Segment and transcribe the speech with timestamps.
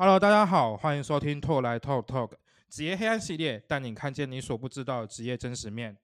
[0.00, 2.30] Hello，大家好，欢迎收听拓来 Talk Talk
[2.68, 5.98] 职业黑暗系列，带你看见你所不知道的职业真实面。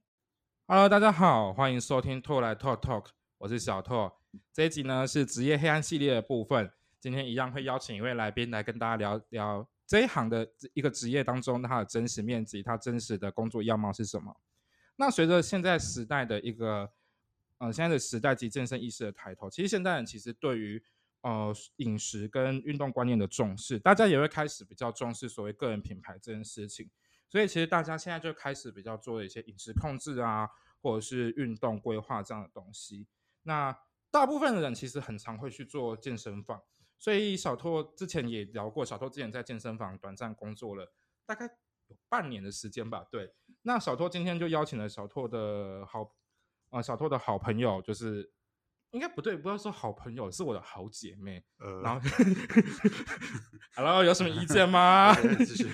[0.67, 3.07] Hello，大家好，欢迎收听拓来 Talk Talk，
[3.38, 4.12] 我是小拓。
[4.52, 6.68] 这一集呢是职业黑暗系列的部分，
[6.99, 14.36] 今天一样会邀请一位来宾来跟大家聊聊这一行的一个职业当中它的真实面及它真实的工作样貌是什么。
[14.96, 16.90] 那随着现在时代的一个，
[17.58, 20.82] 呃，现在的时代及健身意识的抬头，其实现代人其实对于
[21.25, 26.90] 呃饮食跟运动观念的重视，大家也会开始比较重视所谓个人品牌这件事情。
[27.31, 30.48] 所以其实大家现在就开始比较做一些饮食控制啊，
[30.82, 33.09] 或者是运动规划这样的东西。
[33.43, 33.77] 那
[34.11, 36.62] 大部分的人其实很常会去做健身房，
[36.98, 40.93] 所以小拓之前也聊过，小拓之前在健身房短暂工作了
[41.27, 41.47] 大概
[41.89, 43.05] 有半年的时间吧。
[43.11, 46.15] 对，那小拓今天就邀请了小拓的好，
[46.70, 48.31] 呃，小拓的好朋友，就是
[48.95, 51.43] 应该不对，不要说好朋友，是我的好姐妹。
[51.59, 52.09] 呃，然后，
[53.75, 55.12] Hello，有什么意见吗？
[55.20, 55.67] 对继续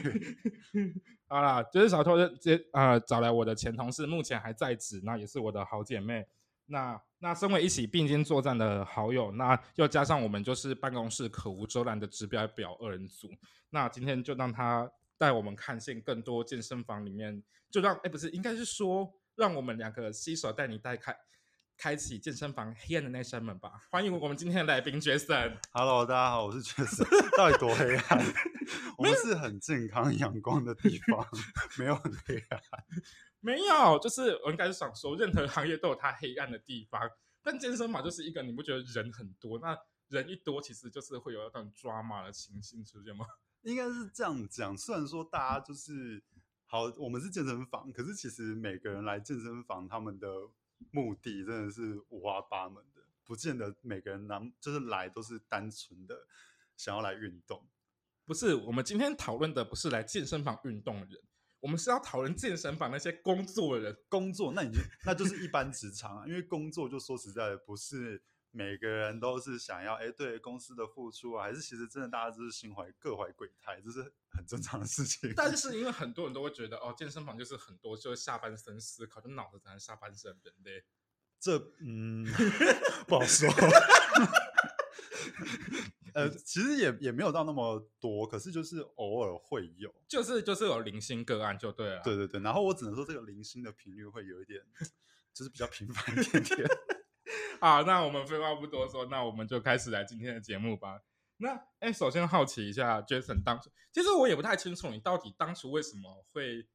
[1.29, 6.26] 好啦，就是小偷就接呃找来我的前同事，目前还在职，那也是我的好姐妹。
[6.65, 13.29] 那那身为一起并肩作战的好友，那又加上我们就是办公室可无遮拦的指标表二人组，
[13.68, 21.15] 那今天就让他带我们看见更多健身房里面，就让哎不是应该是说让我们两个携手带你带开
[21.80, 23.73] 开启健身房黑暗的那扇门吧。
[23.90, 25.56] 欢迎我们今天的来宾 Jason。
[25.73, 27.06] ，Hello，大家好，我是 Jason。
[27.38, 28.23] 到底多黑暗？
[28.98, 31.26] 我们是很健康阳光的地方，
[31.78, 32.60] 没有很黑暗。
[33.40, 37.01] 没有，就是我应该是想说，任何行业都有它黑暗的地方，
[37.42, 39.74] 但健身房就是一个你不觉得人很多，那
[40.08, 43.24] 人一多，其实就是会有那种抓马的情形出现吗？
[43.62, 46.23] 应该是这样讲，虽然说大家就是
[46.66, 50.28] 好，我们是健身房，可是其实每个人来健身房，他们的
[50.90, 56.26] 目的真的是五花八门的，不见得每个人来就是来都是单纯的
[56.76, 57.66] 想要来运动。
[58.24, 61.20] 不是，我们今天讨论的不是来健身房运动的人，
[61.58, 63.96] 我们是要讨论健身房那些工作的人。
[64.08, 68.22] 工作，那你就那就是一般职场啊，因为工作就说实在的，不是
[68.53, 75.33] 每个人都是想要哎对公司的付出啊，还是其实真的大家就是心怀各怀鬼胎，这是很正常的事情。
[75.37, 80.84] 但是因为很多人都会觉得，哦，健身房就是很多就是下半身思考，就脑子才能下半身的人类。
[81.38, 82.27] 这嗯
[83.06, 83.49] 不好说。
[86.12, 89.94] 呃，其实也也没有到那么多，可是就是偶尔会有。
[90.09, 92.03] 就是就是有零星个案就对了。
[92.03, 94.61] 对对对，然后我只能说这个零星的频率会有一点，
[95.32, 96.69] 就是比较频繁一点点。
[97.60, 101.00] 好，那我们废话不多说，那我们就开始来今天的节目吧。
[101.38, 106.69] 那哎，首先好奇一下，Jason 当初，其实我也不太清楚你到底当初为什么会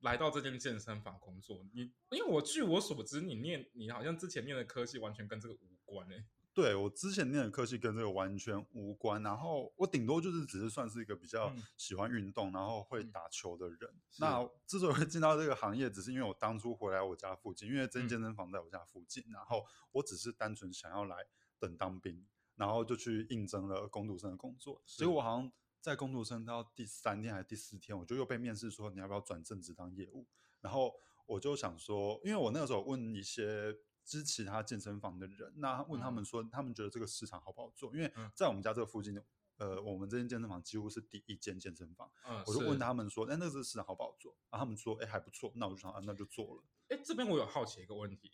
[0.00, 1.64] 来到这间健身房工作。
[1.72, 6.16] 你因为我据我所知，你念你好像之前念的科系完全跟这个无关哎、
[6.56, 11.62] 对我之前念的科系跟这个完全无关，然后我顶多就是只是算是一个比较嗯。
[11.76, 13.78] 喜欢运动，然后会打球的人。
[14.10, 14.48] 是那。
[14.66, 18.08] 之所以会进到这个行业，只是因为我当初回来我家附近，因为这嗯。
[18.08, 21.26] 间健身房在我家附近，然后我只是单纯想要来
[21.58, 24.80] 等当兵，然后就去应征了工读生的工作。
[24.86, 25.00] 是。
[25.00, 25.52] 结果我好像
[25.82, 30.26] 在工读生到第三天还是第四天，我就又被面试说你要不要转正职当业务，
[30.62, 30.94] 然后
[31.26, 37.92] 我就想说，因为我那个时候问一些支持他健身房的人，那问他们说，他们觉得这个市场好不好做？
[37.92, 39.20] 因为嗯在我们家这个附近，
[39.56, 42.10] 呃，我们这间健身房几乎是第一间健身房。
[42.26, 44.34] 嗯，我就问他们说，哎，那个市场好不好做？
[44.48, 45.52] 然后他们说，哎，还不错。
[45.56, 46.62] 那我就想，啊，那就做了。
[46.88, 48.32] 哎，这边我有好奇一个问题，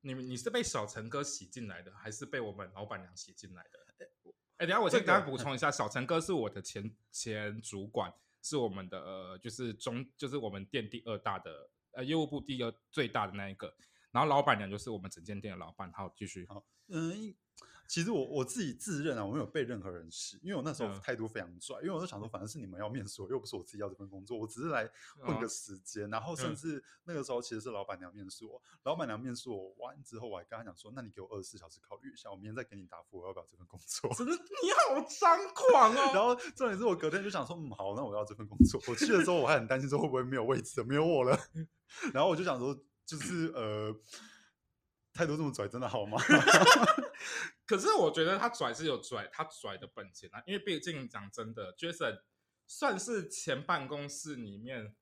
[0.00, 3.78] 你们你是被小陈哥洗进来的，还是被我们老板娘洗进来的？
[4.56, 13.74] 哎，等下我先这给大家补充一下，小陈哥是我的前前主管，是我们的、呃、就是中就是我们店第二大的呃业务部第二最大的那一个，
[14.12, 15.92] 然后老板娘就是我们整间店的老板。
[15.92, 16.46] 好，继续。
[16.48, 17.34] 好嗯，
[17.86, 24.90] 其实我我自己自认啊，我没有被任何人洗，因为我那时候嗯态度非常拽，因为我就想说，反正是你们要面试我，又不是我自己要这份工作，我只是来
[25.20, 26.10] 混哦个时间。
[26.10, 34.12] 然后甚嗯至那个时候其实是老板娘面试我，老板娘面试我完之后，我还跟她讲说，那你给我二十四小时考虑一下，我明天再给你答复我要不要这份工作。
[34.14, 36.10] 真的，你好张狂哦！
[36.14, 38.80] 然后重点是我隔天就想说，嗯，好，那我要这份工作。
[38.88, 41.38] 我去的时候我还很担心说会不会没有位置了，没有我了。
[42.14, 42.76] 然后我就想说，
[43.10, 43.92] 就是呃，
[45.12, 46.16] 态度这么拽，真的好吗？
[47.66, 52.20] 可是我觉得他拽是有拽他拽的本钱啊，因为毕竟讲真的，Jason
[52.68, 54.94] 算是前办公室里面，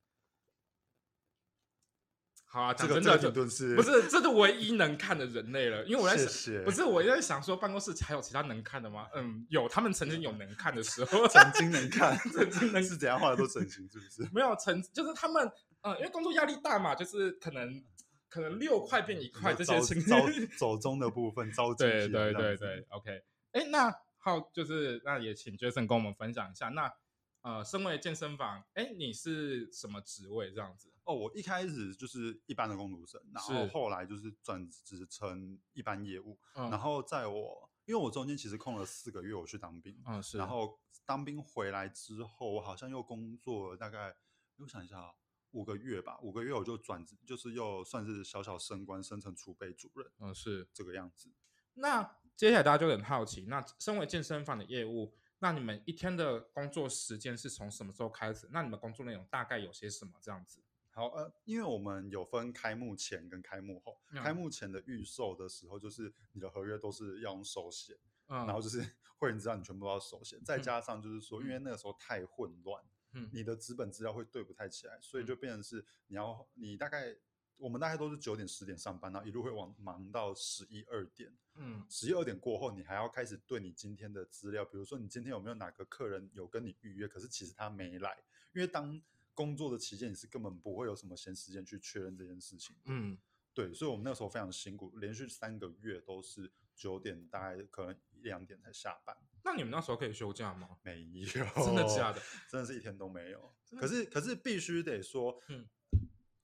[2.47, 3.77] 好啊，讲真的就不是
[4.09, 9.07] 这是唯一能看的人类了，因为我在想，谢谢，不是我在想说办公室还有其他能看的吗？
[9.15, 14.27] 嗯，有，他们曾经有能看的时候，曾经能看，曾经能是怎样画的都整形，是不是？
[14.33, 15.51] 没有曾就是他们
[15.83, 17.83] 呃，因为工作压力大嘛，就是可能
[18.29, 20.17] 可能六块变一块这些招情招
[20.59, 23.23] 走中的部分，招进对对对对，OK。
[23.53, 26.69] 哎，那好，就是那也请 Jason 跟我们分享一下。
[26.69, 26.93] 那
[27.41, 30.93] 呃，身为健身房，哎，你是什么职位这样子？
[31.05, 36.39] 哦，我一开始就是一般的工读生，然后后来就是转职成一般业务。
[36.55, 39.97] 然后在我因为我中间其实空了四个月，我去当兵。
[40.07, 40.37] 嗯，是。
[40.37, 44.15] 然后当兵回来之后，我好像又工作了大概，
[44.59, 45.15] 我想一下啊，
[45.53, 46.19] 五个月吧。
[46.23, 50.07] 五个月我就转职，就是又算是小小升官，升成储备主任。
[50.19, 51.31] 嗯，是这个样子。
[51.75, 52.03] 那
[52.37, 55.13] 接下来大家就很好奇，那身为健身房的业务。
[55.41, 58.49] 那你们一天的工作时间是从什么时候开始？
[58.51, 60.13] 那你们工作内容大概有些什么？
[60.21, 60.61] 这样子。
[60.91, 64.01] 好，呃，因为我们有分开幕前跟开幕后。
[64.17, 67.97] 开幕前的预售的时候，就是你的合约都是要用手写，
[68.27, 68.85] 然后就是
[69.17, 77.17] 会员知道你全部都要手写，再加上就是说，因为那个时候太混乱，嗯，你的纸本资料会对不太起来，所以就变成是你要你大概。
[77.61, 81.37] 我们大概都是九点十点上班，然后一路会往忙到十一二点。
[81.57, 88.17] 嗯，十一二点过后，你还要开始对你今天的资料，比如说你今天有没有哪个客人有跟你预约，可是其实他没来，
[88.53, 89.03] 因为当
[89.35, 92.77] 工作的期间你是根本不会有什么闲时间去确认这件事情。
[92.85, 93.19] 嗯，
[93.53, 99.17] 对，所以我们那时候非常辛苦，连续三个月都是九点，大概可能一两点才下班。
[99.45, 100.77] 那你们那时候可以休假吗？
[100.83, 102.21] 没有， 真的假的？
[102.51, 103.55] 真的是一天都没有。
[103.79, 105.69] 可是，可是必须得说，嗯。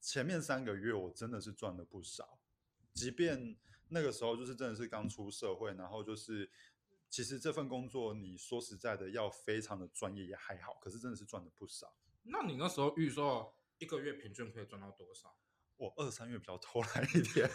[0.07, 2.39] 前面三个月我真的是赚了不少，
[2.93, 3.57] 即便
[3.89, 6.51] 那个时候就是真的是刚出社会，然后就是
[7.09, 11.97] 其实这份工作你说实在的要非常的专业也还好，可是真的是赚的不少。
[12.23, 15.35] 那你那时候预售一个月平均可以赚到多少？
[15.77, 17.49] 我二三月比较偷懒一点，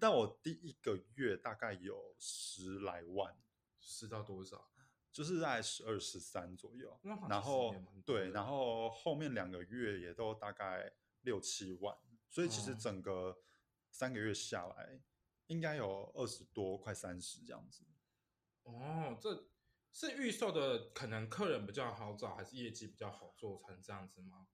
[0.00, 3.36] 但我第一个月大概有十来万，
[3.78, 4.70] 十到多少？
[5.12, 7.00] 就是在十二十三左右。
[7.28, 7.74] 然后
[8.04, 10.92] 对，然后后面两个月也都大概。
[11.22, 11.94] 六七万，
[12.30, 13.42] 所以其实整个
[13.90, 15.02] 三个月下来，
[15.48, 17.84] 应该有二十多，快三十这样子。
[18.62, 19.50] 哦，这
[19.92, 24.48] 是预售的，可能客人比较好找，还是业绩比较好做成这样子吗？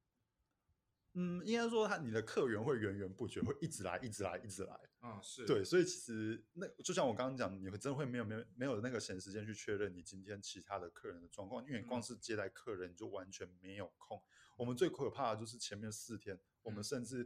[1.19, 4.79] 嗯，应该说他你的客源会源源不绝，会一直来，一直来，一直来。
[5.01, 14.23] 嗯，是对，所以其实那就像我刚刚讲，你会真的会没有没有没有那个闲时间去确认你今天其他的客人的状况，因为你光是接待客人你就完全没有空。
[14.59, 17.25] 我们最可怕的就是前面四天，我们甚至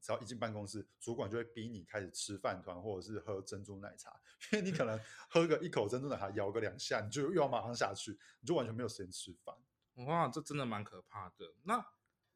[0.00, 4.20] 只要一进办公室，主管就会逼你开始吃饭团或者是喝珍珠奶茶，
[4.52, 4.96] 因为你可能
[5.28, 9.56] 喝个一口珍珠奶茶，摇个两下，你就又要马上下去，你就完全没有时间吃饭。
[10.06, 11.54] 哇，这真的蛮可怕的。
[11.64, 11.84] 那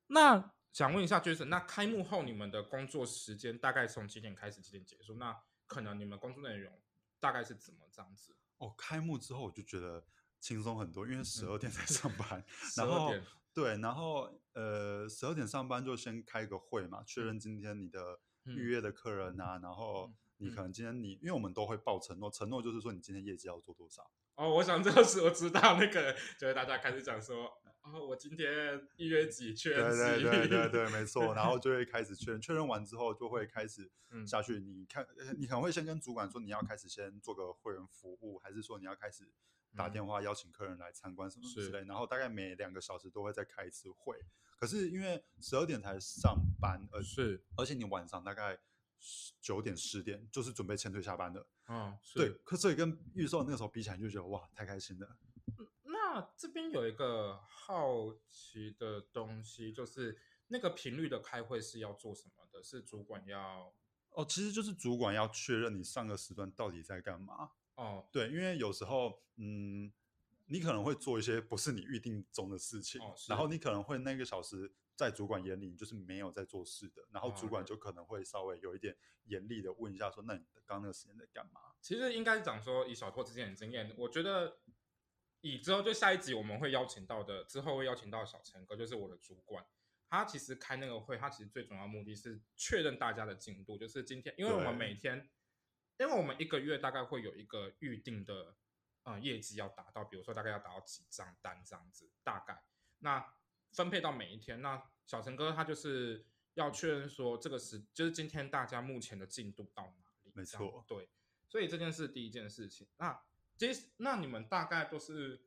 [0.08, 0.55] 那。
[0.76, 5.14] 想问一下，Jason，那开幕后你们的工作时间大概从几点开始，几点结束？
[5.14, 5.34] 那
[5.66, 6.70] 可能你们工作内容
[7.18, 8.36] 大概是怎么这样子？
[8.58, 10.04] 哦，开幕之后我就觉得
[10.38, 12.44] 轻松很多，因为十二点才上班，
[12.76, 13.10] 然后
[13.54, 24.10] 对，然后呃，十二点上班就先开个会嘛，确认今天你的预约的客人啊，然后你可能今天你，因为我们都会报承诺，承诺就是说你今天业绩要做多少。
[24.34, 27.62] 哦，我想这个是我知道那个，就是大家开始讲说。
[27.92, 31.32] 哦，我今天预约几确认对对对对对， 没错。
[31.34, 33.88] 然后就会开始确认，确认完之后就会开始
[34.26, 34.58] 下去。
[34.58, 35.06] 你看，
[35.38, 39.30] 你可能会先跟主管说你要开始先做个会员服务，还是说你要开始
[39.76, 41.84] 打电话邀请客人来参观什么之类。
[41.84, 44.16] 然后大概每两个小时都会再开一次会。
[44.58, 48.58] 可是因为十二点才上班，而是而且你晚上大概
[49.40, 51.46] 九点十点就是准备签退下班的。
[51.68, 52.30] 嗯，对。
[52.42, 55.16] 可所以跟预售那个时候比起来，就觉得哇，太开心了。
[56.16, 62.62] 那这边有一个好奇的东西，就是那个频率的开会是要做什么的？
[62.62, 63.74] 是主管要
[64.12, 68.08] 哦，其实就是主管要确认你上个时段到底在干嘛哦。
[68.10, 69.92] 对，因为有时候嗯，
[70.46, 81.60] 你可能会做一些不是你预定中的事情，然后你可能会那个小时在主管眼里就是没有在做事的，然后主管就可能会稍微有一点严厉的问一下，说那你刚那个时间在干嘛？
[81.82, 84.56] 其实应该是讲说以小拓之前的经验，我觉得。
[85.46, 89.64] 以之后就下一集我们会邀请到的，之后会邀请到小陈哥，就是我的主管。
[90.08, 95.30] 他其实开那个会，他其实最重要目的是确认大家的进度，就是今天，因为我们每天，
[95.98, 98.56] 因为我们一个月大概会有一个预定的，
[99.04, 102.60] 呃，业绩要达到，比如说大概要达到几张单这样子，大概
[102.98, 103.24] 那
[103.72, 104.60] 分配到每一天。
[104.60, 110.32] 那小陈哥他就是要确认说这个是，就是今天大家目前的进度到哪里？
[110.34, 111.08] 没错，对，
[111.48, 113.20] 所以这件事第一件事情，那。
[113.56, 115.40] 这那你们大概都是，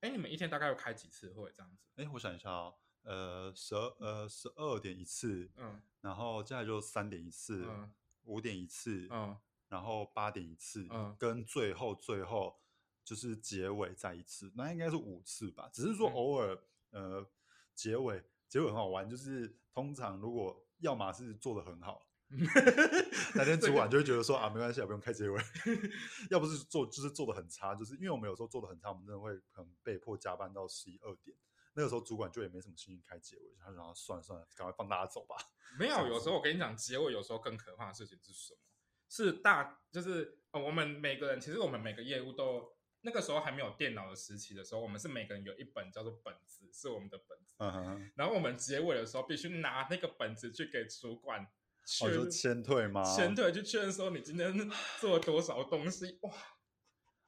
[0.00, 1.82] 哎，你们一天大概要开几次会这样子？
[1.96, 7.92] 哎，我想一下哦，呃，十二呃十二点一次，嗯，然后接下来就三点一次，嗯，
[8.24, 12.60] 五点一次，嗯，然后八点一次，嗯，跟最后最后
[13.04, 15.70] 就是结尾再一次，那应该是五次吧？
[15.72, 16.58] 只是说偶尔
[16.90, 17.24] 呃
[17.74, 22.07] 结尾结尾很好玩，就是通常如果要么是做的很好，
[23.34, 25.40] 那天主管就会觉得说啊，没关系，啊，不用开结尾。
[26.30, 31.36] 要不是做就是做的很差，就是因为我们有时候做的很差，我们真的会可能被迫加班到十一二点。
[31.74, 35.36] 那个时候主管就也没什么心情开结尾，他说算了算了，赶快放大家走吧。
[35.78, 38.58] 没有，有时候我跟你讲，结尾有时候更可怕的事情是什么？
[39.08, 47.54] 是大就是呃，我们每个人其实我们每个业务都那个时候还没有电脑的时期的时候，我们是每个人有一本叫做本子，是我们的本子。
[47.58, 51.46] 嗯哼，然后我们结尾的时候必须拿那个本子去给主管
[52.02, 53.02] 我说签退吗？
[53.16, 56.32] 签退就确认说你今天做了多少东西哇！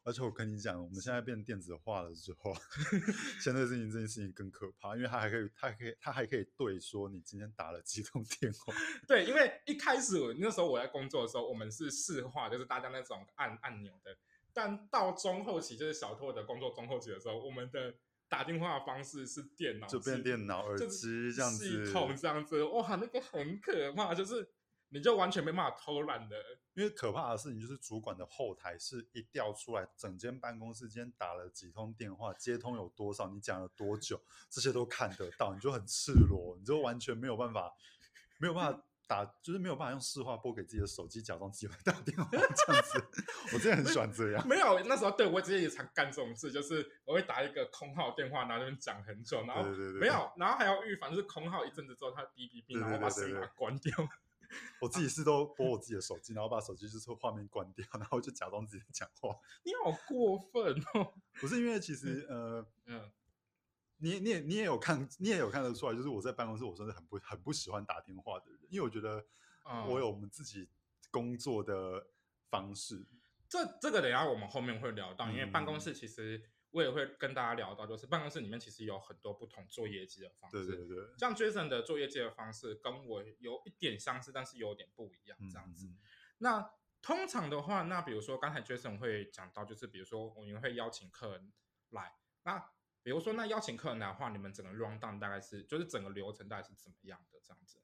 [0.02, 2.54] 而且我跟你讲，我们现在变电子化了之后，
[3.42, 8.72] 签退事情这件事情更可怕，因为他还可以，他还可以，他还可以对说你今天打了几通电话。
[9.06, 14.16] 对，因为一开始那时候我在工作的时候，我们是市化，就是大家那种按按钮的。
[14.52, 17.94] 但到中后期，就是小拓的工作中后期的时候，我们的
[18.30, 24.48] 打电话的方式是电脑，就变电脑耳机这样子，系统这样子，哇，那个很可怕，就是
[24.90, 26.36] 你就完全没办法偷懒的。
[26.74, 34.18] 因为可怕的事情就是主管的后台是一调出来，整间办公室今天打了几通电话，接通有多少，你讲了多久，
[34.48, 37.74] 这些都看得到，你就很赤裸，你就完全没有办法，
[38.38, 38.84] 没有办法。
[39.10, 43.04] 打就是没有办法用市话拨给自己的手机，假装自己会打电话这样子。
[43.52, 44.46] 我真的很喜欢这样。
[44.46, 49.64] 没有那时候，对我之前也常干这种事，就是我会打一个空号电话，然后那边讲很久，然后
[49.98, 53.92] 没有，然后还要预防，就是空号一阵子之后它哔哔哔，然后把声音把它关掉。
[54.80, 59.34] 我自己是都拨我自己的手机，然后把手机就是画面关掉，然后就假装自己讲话。
[59.64, 61.12] 你好过分哦！
[61.40, 63.10] 不是因为其实呃嗯。
[64.00, 69.24] 你你也你也有看，你也有看得出来，就是我在办公室，我真的很不很不喜欢打电话的人，因为我觉得
[69.86, 70.68] 我有我们自己
[71.10, 72.06] 工作的
[72.48, 73.06] 方式。
[73.48, 80.66] 这这个等下我们后面会聊到，因为办公室其实我也会跟大家聊到，就是办公室里面其实有很多不同做业绩的方式。
[80.66, 85.88] 对对对，像 Jason 的做业绩的方式跟我有一点相似，但是有点不一样这样子。
[86.38, 91.52] 那通常的话，那比如说刚才 Jason 会讲到，就是比如说我们会邀请客人
[91.90, 92.14] 来，
[92.44, 92.70] 那。
[93.02, 97.38] 比如说，那邀请客人的话，你们整个 round down 大概是，就是整个流程大概是怎么样的？
[97.42, 97.78] 这样子，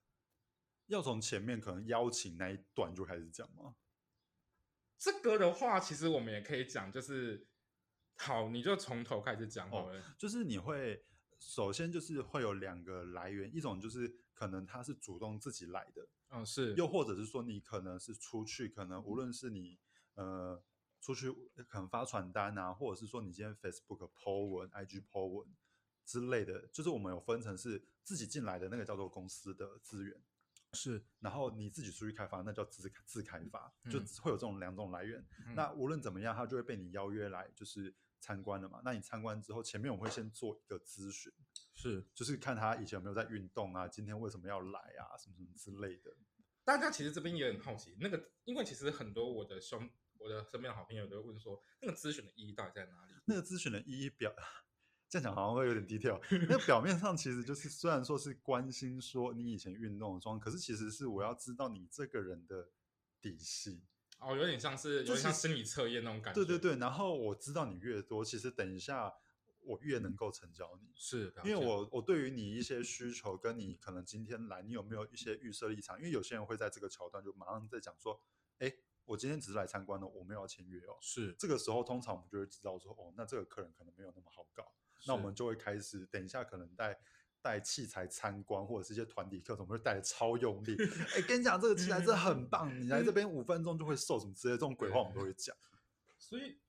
[0.85, 3.75] 要从前面可能邀请那一段就开始讲吗？
[4.97, 7.47] 这个的话，其实我们也可以讲，就是
[8.15, 10.15] 好，你就从头开始讲好了。
[10.17, 11.03] 就是你会
[11.39, 19.79] 首先就是会有两个来源，一种就是可能他是主动自己来的，嗯，是，又或者是说你可能是出去，可能无论是你
[20.13, 20.63] 呃。
[20.99, 21.31] 出去
[21.67, 25.47] 可能发传单啊，或者是说你今天 Facebook po 文、IG po 文
[26.05, 30.21] 之类的，就是我们有分成是自己进来的那个叫做公司的资源，
[30.73, 35.25] 是，然后你自己出去开发，那叫自自开发，就会有这种两种来源。
[35.55, 38.81] 那无论怎么样，他就会被你邀约来，就是参观了嘛。
[38.83, 41.31] 那你参观之后，前面我们会先做一个咨询，
[41.73, 46.15] 是，就是看他以前有没有在运动啊，今天为什么要来啊，什么什么之类的。
[46.63, 49.89] 大家其实这边也很好奇，那个因为其实很多我的兄。
[50.19, 53.13] 我的身边的好朋友都会问说，那个咨询的意义到底在哪里？
[53.25, 54.33] 那个咨询的意义表，
[55.09, 56.21] 这样讲好像会有点低调。
[56.49, 62.69] 那表面上其实就是，虽然说是关心说你以前运动的状况，可是其实是我要知道你这个人的
[63.21, 63.83] 底细。
[64.19, 66.43] 哦，有点像是，有点像心理测验那种感觉。
[66.43, 69.13] 对对对，然后我知道你越多，其实等一下
[69.59, 70.91] 我越能够成交你。
[70.95, 75.97] 是，因为我我对于你一些需求，跟你可能今天来，你有没有一些预设立场？
[75.97, 78.21] 因为有些人会在这个桥段就马上在讲说，
[78.59, 78.73] 哎。
[79.07, 80.97] 我今天只是来参观的，我没有要签约哦。
[81.01, 84.71] 是这个时候，通常我们就会知道说，哦，那这个客人可能没有那么好搞。
[85.05, 86.99] 那我们就会开始，等一下可能带
[87.41, 90.75] 带器材参观，或者是一些团体课程，我们会带的超用力。
[91.15, 95.55] 哎，跟你讲，这个器材真的很棒，你来这边五分钟就会瘦什么之类这种鬼话，我们都会讲。
[96.19, 96.59] 所以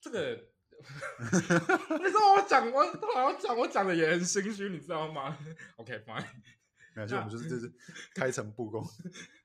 [0.00, 0.34] 这个，
[2.00, 2.82] 你知道我讲，我
[3.14, 5.38] 好像讲，我讲的也很心虚，你知道吗
[5.76, 6.26] ？OK，fine，
[6.94, 7.72] 没关系，我们就是就是
[8.14, 8.84] 开诚布公。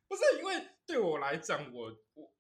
[0.07, 2.33] 不是因为对我来讲，我我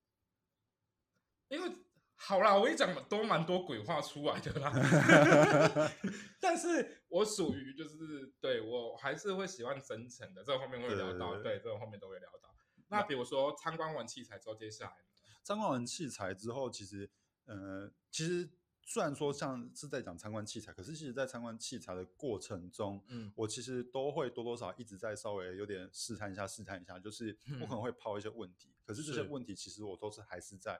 [1.47, 1.71] 因为
[2.15, 4.71] 好啦，我跟你讲都蛮多鬼话出来的啦。
[6.39, 12.55] 但是我属于就是对我还是会喜欢真诚的，这个后面会聊到，对，这个后面都会聊到。
[12.87, 14.95] 那比如说参观完器材之后，接下来
[15.43, 17.09] 参观完器材之后，其实
[17.45, 18.49] 呃，其实。
[18.87, 30.79] 虽然说像是在讲参观器材，可是其实，在参观器材的过程中，嗯，我其实都会多多少一直在稍微有点试探一下，试探一下，就是我可能会抛一些问题，可是这些问题其实我都是还是在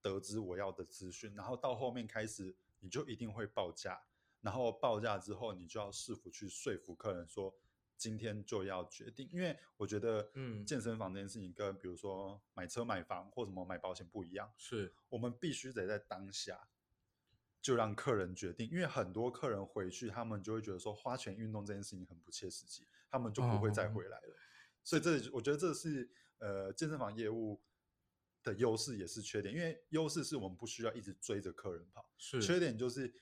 [0.00, 4.00] 得知我要的资讯，然后到后面开始你就一定会报价，
[4.40, 7.52] 然后报价之后你就要试服去说服客人说
[7.96, 14.94] 今天就要决定，因为我觉得，嗯，健身房这件事情跟比如说买车买房或什么买保险不一样，是。
[15.08, 16.68] 我们必须得在当下。
[17.62, 24.34] 就让客人决定，因为很多客人回去，他们就会觉得说花钱运动这件事情很不切实际，他们就不会再哦回来了。
[24.82, 27.62] 所以这我觉得这是呃健身房业务
[28.42, 32.42] 的优势也是缺点，因为优势是我们不需要一直追着客人跑，是。
[32.42, 33.14] 缺点就是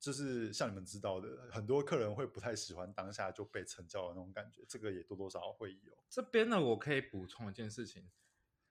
[0.00, 5.92] 就是像你们知道的，很多客人会不太喜欢当下就被成交的那种感觉，这个也多多少少会有。
[6.08, 8.08] 这边呢，我可以补充一件事情，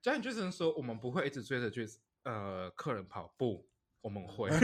[0.02, 1.86] 教练就是说，我们不会一直追着去
[2.24, 3.68] 呃客人跑步，
[4.06, 4.48] 我们会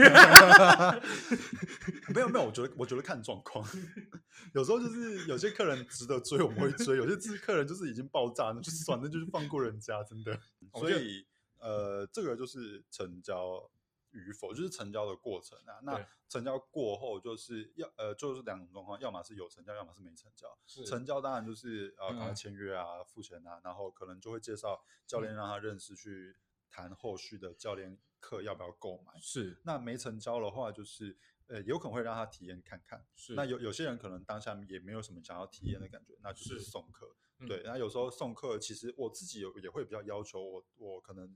[2.15, 3.61] 没有没有，我觉得我觉得看状况，
[4.55, 10.39] 有时候就是有些客人值得追，我们会追；有些是客人就是已经爆炸，那就算了，就是放过人家，真的。
[10.79, 11.27] 所以
[11.59, 13.69] 呃，这个就是成交
[14.11, 15.75] 与否，就是成交的过程啊。
[15.83, 20.57] 那成交过后，就是要呃，就是两种状况，要么是有成交，要么是没成交。
[20.85, 26.37] 成交当然就是呃，赶快嗯签约啊，付钱啊，然后可能就会介绍教练让他认识，去
[26.69, 29.11] 谈后续的教练课要不要购买。
[29.19, 33.05] 是那没成交的话，就是呃，有可能会让他体验看看。
[33.13, 37.15] 是，那有有些人可能当下也没有什么想要体验的感觉，那就是是送课。
[37.39, 41.35] 嗯对，那有时候送课，其实我自己有也会比较要求我，我可能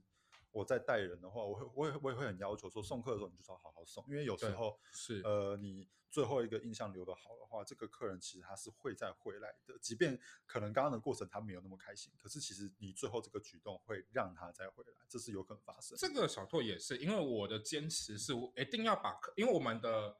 [0.58, 5.22] 我在带人的话，我会我也我也会很要求说，送客的时候你就是要好好送，因为有时候是。
[5.22, 15.96] 呃，你最后一个印象留得好的话，这个客人其实他是会再回来的，即便可能刚刚的过程他没有那么开心，可是其实你最后这个举动会让他再回来，这是有可能发生。
[15.98, 20.16] 这个小拓也是，因为我的坚持是我一定要把客，因为我们的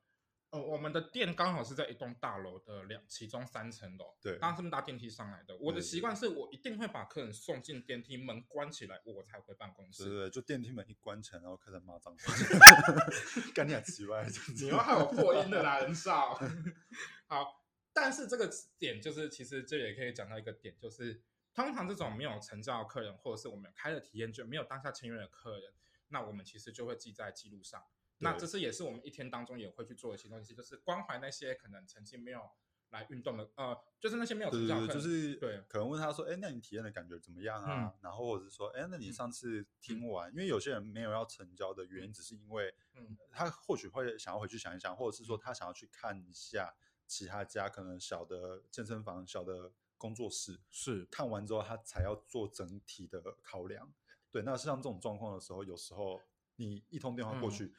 [0.51, 5.55] 呃我们的店刚好是在一栋大楼的两其中三层楼，对当然是搭电梯上来的。
[5.59, 10.05] 我的对习惯是我一定会把客人送进电梯，门关起来，我才回办公室。
[10.05, 12.35] 对对对，就电梯门一关起来，然后开始骂脏话
[13.55, 14.27] 干你俩奇怪，
[14.59, 16.41] 你又害我破音的啦，人少。
[17.29, 25.75] 好，但是这个点就是，其实这也可以讲到一个点，就是通常这种没有成交的客人，或者是我们开了体验券没有当下签约的客人，
[26.09, 27.85] 那我们其实就会记在记录上。
[28.19, 32.51] 那这是也是我们一天当中也会去做的其中一些，就是关怀那些可能曾经没有
[32.91, 37.95] 来运动的，呃，就是那些没有成交的，就是对可能问他说，哎，那你体验的感觉怎么样啊？
[38.01, 46.75] 然后或者是说，哎，那你嗯上次听完，因为有些人没有要成交的原因，只是因为嗯他或许会想要回去想一想，或者是说他想要去看一下
[47.07, 53.93] 其他家可能小的健身房、小的工作室，是看完之后他才要做整体的考量。
[54.31, 56.21] 对，那像这种状况的时候，有时候
[56.57, 57.75] 你一通电话过嗯去，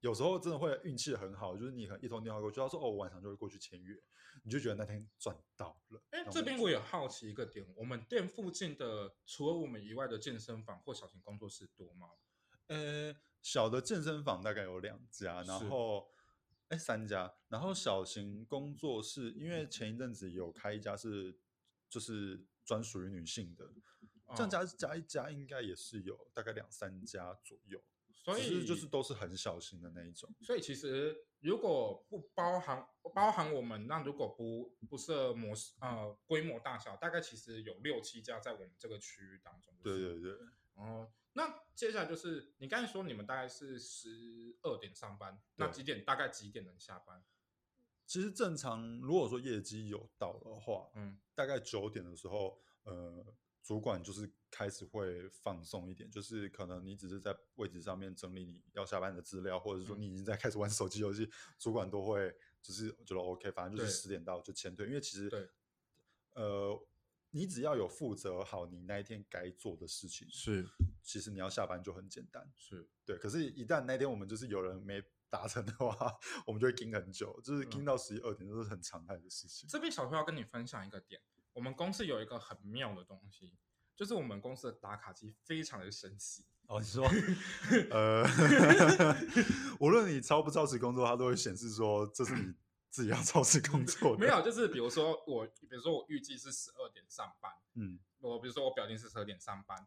[0.00, 4.00] 有时候真的会运气很好，就是你可能一通电话过去，他说哦，我晚上就会过去签约，
[4.44, 6.02] 你就觉得那天赚到了。
[6.10, 12.10] 哎这边我有好奇一个点，我们店附近的除了我们以外的健身房或小型工作室多吗？
[12.68, 16.08] 呃，小的健身房大概有两家，然是后
[16.68, 21.36] 哎三家，然后小型工作室，因为前一阵子有开一家是
[21.88, 23.64] 就是专属于女性的，
[24.36, 27.82] 这样哦加加一家应该也是有大概两三家左右，
[28.34, 30.32] 所以是就是都是很小心的那一种。
[30.40, 39.74] 所以其实如果不包含包含我们，那如果不不设模式呃规模大小，大概其实有六七家在我们这个区域当中。
[39.82, 40.32] 对对对，
[40.74, 47.24] 哦，那接下来就是你刚才说你们大概是十二点上班，那几点大概几点能下班？
[48.06, 53.22] 其实正常如果说业绩有到的话，嗯，大概九点的时候，呃，
[53.68, 60.00] 主管就是开始会放松一点，就是可能你只是在位置上面整理你要下班的资料，或者说嗯。
[60.00, 63.94] 你已经在开始玩手机游戏，主管都会就是觉得 OK，反正就是对。
[63.94, 65.50] 十点到就签退，因为其实对，
[66.32, 66.82] 呃，
[67.28, 70.66] 你只要有负责好你那一天该做的事情，是
[71.02, 72.50] 其实你要下班就很简单。
[72.56, 77.68] 是，对，可是，一旦那天我们就是有人没达成的话， 我们就会盯很久，就是嗯。
[77.68, 79.68] 盯到十一二点，都是很常态的事情。
[79.68, 81.20] 这边小朋友要跟你分享一个点，
[81.58, 83.52] 我们公司有一个很妙的东西，
[83.96, 86.44] 就是我们公司的打卡机非常的神奇。
[86.68, 87.04] 哦，你说，
[87.90, 88.24] 呃，
[89.80, 92.54] 无论你超不超时工作，它都会显示说这是你
[92.88, 94.18] 自己要超时工作的。
[94.18, 99.84] 没有，就是比如说我，比如说我预计是十二点上班， 嗯，我比如说我表定是十二点上班。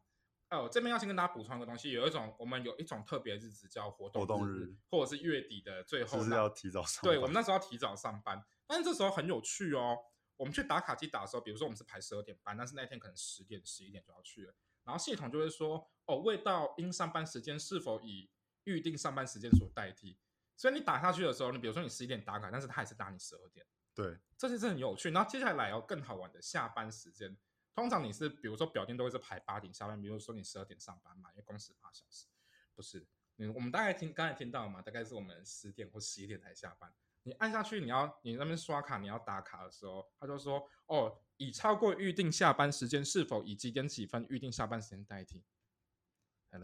[0.49, 7.13] 呃，我这边要先跟大家补充一个东西，有一种我们有一种特别日子叫活动日日，或者是月底的最后那就是要提早上班。
[7.13, 9.97] 对，我们那时候要提早上班，但是这时候很有趣哦。
[10.41, 18.27] 我们去打卡机打的时候，比如说我们是排十二点半，但是那天可能十点、十一点就要去了，然后系统就会说，哦，未到因上班时间是否以
[18.63, 20.17] 预定上班时间所代替。
[20.57, 25.11] 所以你打下去的时候，你比如说你十一点打卡，但是他还是打你十二点，对这是很有趣。
[25.11, 27.37] 然后接下来要更好玩的下班时间，
[27.75, 32.25] 通常你是比如说表定都会是排八点下班，比如说你十二点上班嘛，因为工时八小时，
[32.73, 33.07] 不是？
[33.35, 36.91] 你我们大概听刚才听到嘛，大概是我们十点或十一点才下班。
[37.23, 45.43] 你按下去，你要你那边刷卡，你要打卡的时候，他就说哦，已超过预定下班时间，是否以几点几分预定下班时间代替？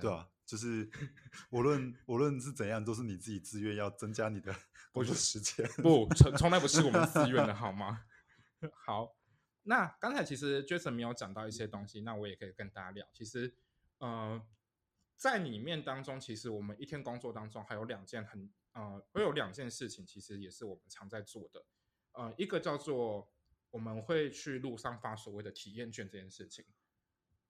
[0.02, 0.90] 对啊，就是
[1.50, 4.54] 无论无论是怎样，都是你自己自愿要增加你的
[4.92, 5.66] 工作时间。
[5.82, 8.04] 不，从从来不是我们自愿的好吗？
[8.86, 9.16] 好，
[9.64, 13.08] 那刚才其实 Jason 没有讲到一些东西，那我也可以跟大家聊。
[13.14, 13.56] 其实，
[14.00, 14.46] 呃，
[15.16, 21.66] 在里面当中，其实我们一天工作当中还有两件很呃，会有两件事情，其实也是我们常在做的。
[22.12, 23.28] 呃，一个叫做
[23.72, 26.64] 我们会去路上发所谓的体验券这件事情。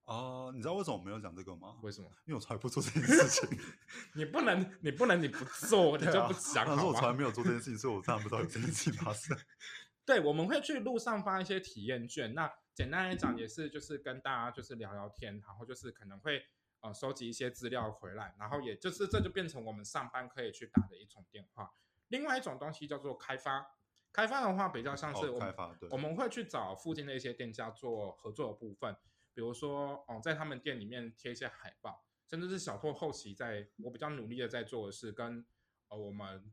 [0.04, 1.76] 哦，你知道为什么我没有讲这个吗？
[1.82, 2.08] 为什么？
[2.24, 3.46] 因为我从来不做这件事情。
[4.16, 6.64] 你不能，你不能，你不做，你就不讲。
[6.66, 9.36] 但是我从来没有做这件事情，所以我当然不知道有这件事情发生。
[10.06, 12.32] 对，我们会去路上发一些体验券。
[12.32, 16.42] 那简单来讲，也是就是跟大家就是聊聊天，然后就是可能会
[16.80, 21.72] 呃收集一些资料回来，然后也就是这就变成我们上班可以去打的一种电话。
[22.08, 23.74] 另外一种东西叫做开发，
[24.12, 28.96] 开发的话比较像是开发，对，我们会去找附近的一些店家做合作的部分。
[29.34, 35.46] 比如说，哦，在他们店里面贴一些海报，甚至是小拓后期在我比较努力的在做的是跟
[35.88, 36.52] 呃我们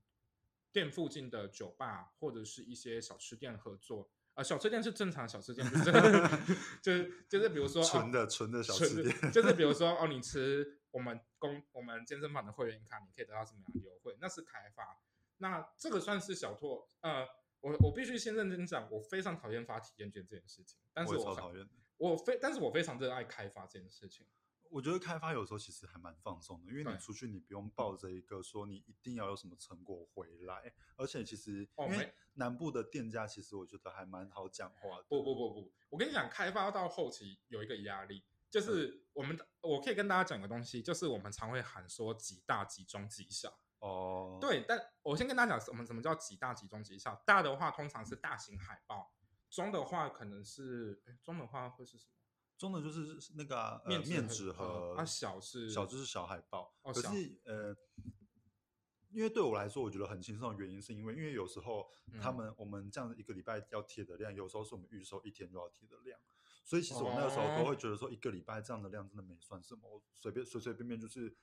[0.72, 4.10] 店附近的酒吧或者是一些小吃店合作。
[4.36, 5.66] 啊，小吃店是正常小吃店，
[6.82, 14.18] 就是就是比如说纯的纯的小吃店，就是比如说哦，你吃我们公我们健身房的会员卡，你可以得到什么样的优惠？
[14.22, 15.00] 那是开发。
[15.38, 16.90] 那这个算是小拓。
[17.02, 17.26] 呃，
[17.62, 21.68] 我我必须先认真讲，我非常讨厌发体验券这件事情，但是我讨厌。
[21.98, 24.26] 我非，但是我非常热爱开发这件事情。
[24.70, 35.06] 我觉得开发有时候其实还蛮放松的，因为你出去你不用抱着一个说你一定要有什么成果回来，而且其实因为南部的店家其实我觉得还蛮好讲话的。
[35.08, 43.58] 不不不不，我跟你讲，开发到后期有一个压力，就是我们我可以跟大家讲个东西，就是我们常会喊说几大几中几小。
[43.80, 47.16] 哦，对，但我先跟大家讲，什么什么叫几大几中几小？
[47.26, 49.14] 大的话通常是大型海报。
[49.48, 52.12] 中的话可能是，中的话会是什么？
[52.58, 56.76] 中的就是那个面面纸盒，啊小是小就是小海报。
[56.84, 57.76] 可是呃，
[59.10, 61.90] 因为对我来说，我觉得很轻松的原因是因为，因为有时候
[62.22, 66.20] 他们我们这样一个礼拜要贴的量，有时候是我们预售一天就要贴的量，
[66.64, 71.36] 所以其实我那个时候都会觉得说，一个礼拜这样的量真的没算什么，我随便随随便便就是。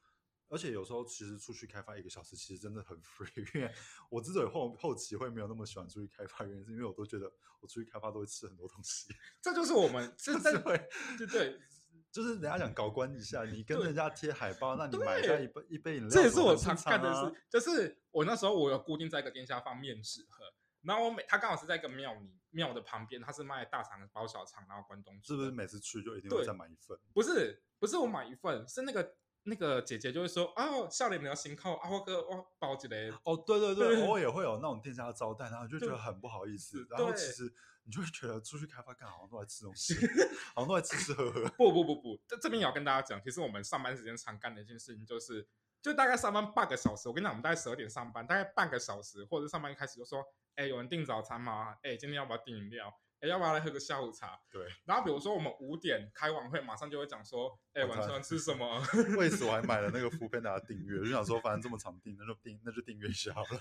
[0.53, 3.57] 而且有时候其实出去开发一个小时，其实真的很 free。
[3.57, 3.73] 因为
[4.11, 7.25] 我之所以后后期会没有那么喜欢出去开发，原因是因为我都觉得
[7.59, 9.09] 我出去开发都会吃很多东西。
[9.41, 11.59] 这就是我们是会，对对，
[12.12, 17.43] 就是人家讲搞关一下，你跟人家贴海报，那你买下一杯一杯饮料，这也是我常干的事。
[17.49, 20.45] 就是我那时候我有固定在一个店下放面纸盒，
[20.83, 25.29] 然后我每他刚好是在一个庙里庙的旁边，他是卖大肠包小肠，然后关东煮。
[25.29, 26.99] 是不是每次去就一定会再买一份？
[27.15, 29.17] 不是，不是我买一份，是那个。
[29.44, 36.87] 那个姐姐就会说：“哦，笑脸比较辛苦，啊，我哥我包起来。”哦，对对对，偶尔也会有那种店家招待，然后就觉得很不好意思。
[36.88, 37.52] 然后其实
[37.85, 39.94] 你就会觉得出去开发干好像都在吃东西，
[40.55, 41.48] 好像都在吃吃喝喝。
[41.57, 45.48] 不不不不，这这边也要跟大家讲，其实我们上班时间常干的一件事情就是，
[45.83, 47.09] 就大概上班半个小时。
[47.09, 50.24] 我跟你讲，我们大概十二点上班，大概半个小时，或者上班一开始就说
[50.55, 51.76] ：“哎，有人订早餐吗？
[51.83, 54.38] 哎，今天要不要订饮料？”哎，要不要来喝个下午茶？
[54.50, 54.66] 对。
[54.85, 58.82] 然后比如说我们五点开完会，马上就会讲说，哎，晚上吃什么？
[59.16, 63.61] 为此我还买了那个福片达的订阅，就想说，反正这么长订，那就订，那就订阅一下好了。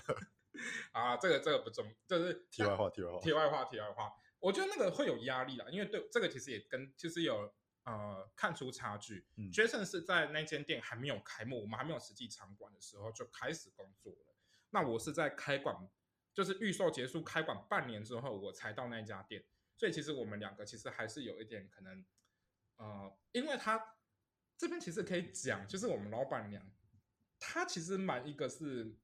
[0.90, 4.12] 啊，这个这个不重，就是题外话，题外话，题外话，题外话。
[4.40, 9.24] 我觉得那个会有压力啦，因为对这个其实也跟其实有呃看出差距。
[9.52, 14.34] Jason 是在那间店还没有开幕，我们还没有实际场馆的时候就开始工作了。
[14.70, 15.76] 那我是在开馆，
[16.34, 19.44] 就是预售结束开馆半年之后，我才到那家店。
[19.76, 22.04] 所以其实我们两个其实还是有一点可能，
[22.76, 23.96] 呃，因为他
[24.56, 26.64] 这边其实可以讲，就是我们老板娘，
[27.40, 28.96] 她其实蛮一个是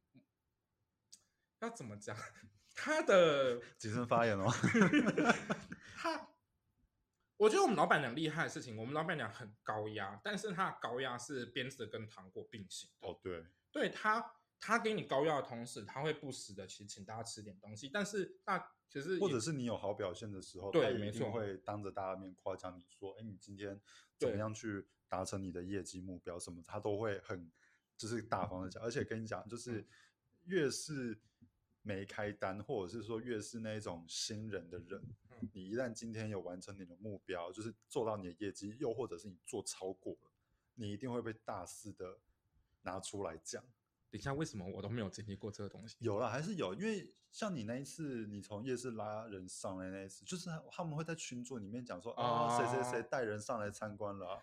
[1.58, 2.16] 要怎么讲，
[2.76, 4.48] 她的 谨慎发言哦。
[5.98, 6.28] 她，
[7.38, 12.88] 我觉得我们老板娘厉害的事情，我们老板娘很高压，但是她的高压是鞭子跟糖果并行。
[13.00, 14.37] 哦，对，对她。
[14.60, 23.80] 他给你高压的同时，他会不时的去请大家吃点东西，但是那其实或者是你有好表现的时候，对，没错，会当着大家面夸奖你说，哎，你今天
[24.16, 27.50] 怎么样去达成你的业绩目标什么，他都会很
[27.96, 29.86] 就是大方的讲，而且跟你讲，就是
[30.44, 31.20] 越是
[31.82, 35.02] 没开单，或者是说越是那种新人的人，
[35.52, 40.32] 你一旦今天有完成你的目标，就是做到你的业绩，又或者是你做超过了，
[40.74, 42.18] 你一定会被大肆的
[42.82, 43.62] 拿出来讲。
[44.10, 45.96] 等一下，为什么我都没有经历过这个东西？
[45.98, 54.40] 有了，还是有，因为像你那一次，你从夜市拉人上来那一次，就是他们会在群组里面讲说啊，谁谁谁带人上来参观了。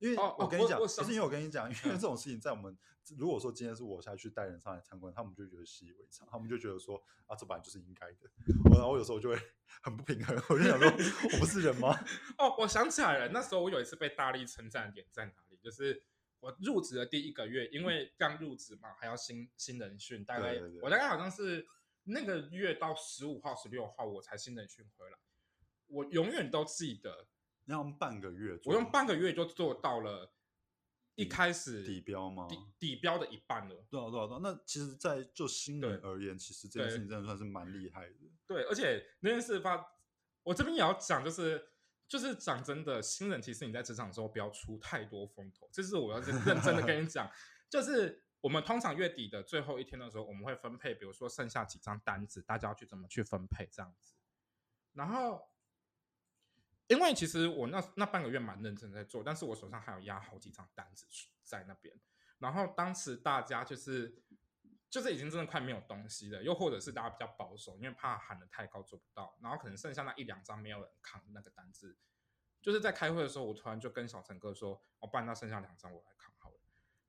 [0.00, 2.76] 因为我跟你讲，不是因为我跟你讲，因为这种事情在我们
[3.18, 8.28] 如果说今天是我下去带人上来参观，他们就觉得习以为常，他们就觉得说啊，这本来就是应该的。
[8.70, 9.36] 我然后有时候就会
[9.82, 10.90] 很不平衡，我就想说，
[11.32, 11.94] 我不是人吗？
[12.38, 16.02] 哦，我想起来了，那时候我有一次被大力称赞点在哪里，就是。
[16.40, 21.66] 我入职的第一个月，因为刚入职嘛，还要新新人训，大概我大概好像是
[22.04, 25.18] 那个月到十五号、十六号我才新人训回来。
[25.86, 27.26] 我永远都记得，
[27.66, 30.32] 用半个月，我用半个月就做到了
[31.16, 32.46] 一开始底标吗？
[32.48, 33.84] 底底标的一半了。
[33.90, 34.40] 对啊，对啊，对啊。
[34.42, 38.14] 那其实，在就新人而言，其实这件事情真的算是蛮厉害的。
[38.46, 39.84] 对，而且那件事发，
[40.42, 41.68] 我这边也要讲，就是
[42.10, 47.30] 就是讲真的，新人其实你在职场的时候不要出太多风头，这是我要认真的跟你讲，
[47.68, 54.16] 就是我们通常月底的最后一天的时候，我们会分配，比如说剩下几张单子，大家要去怎么去分配这样子。
[54.92, 55.48] 然后，
[56.88, 61.06] 因为其实我那那半个月蛮认真在做，但是我手上还有压好几张单子
[61.44, 61.94] 在那边。
[62.40, 64.20] 然后当时大家就是
[64.90, 71.96] 就是已经真的快没有东西了，又或者是大家比较保守，因为怕喊得太高做不到，然后可能剩下那一两张没有人扛那个单子。
[72.60, 76.56] 就是在开会的时候，我突然就跟小陈哥说：“我、哦、不然那剩下两张我来扛好了。”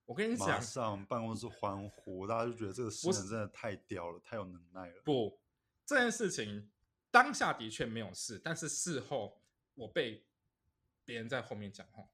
[0.05, 5.01] 我跟你马讲，上办公室欢呼，大家就觉得这个新不是人真的太屌了，太有能耐了。
[5.03, 5.41] 不，
[5.85, 6.71] 这件事情
[7.09, 9.41] 当下的确没有事，但是事后
[9.73, 10.25] 我被
[11.03, 12.07] 别人在后面讲话，有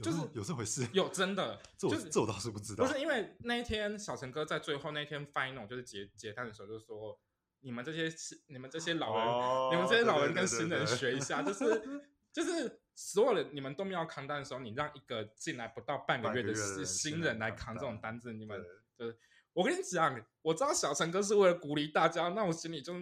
[0.00, 0.86] 就是有这回事？
[0.92, 2.84] 有真的， 这我就是这我倒是不知道。
[2.84, 7.18] 不是因为那一天小陈哥在最后那天 final 就是结结单的时候就说，
[7.60, 8.12] 你们这些
[8.48, 11.64] 你们这些老人，哦你们这些老人跟新人学一下，就是
[12.32, 18.60] 就是所有的你们都没有扛单的时候，你让一个进来不到半个月的新人来扛人来扛这种单单子，你们
[18.98, 19.16] 就是
[19.52, 22.94] 我跟你讲，我知道小陈哥是为了鼓励大家，那我心里就，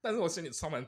[0.00, 0.86] 但是我心里充满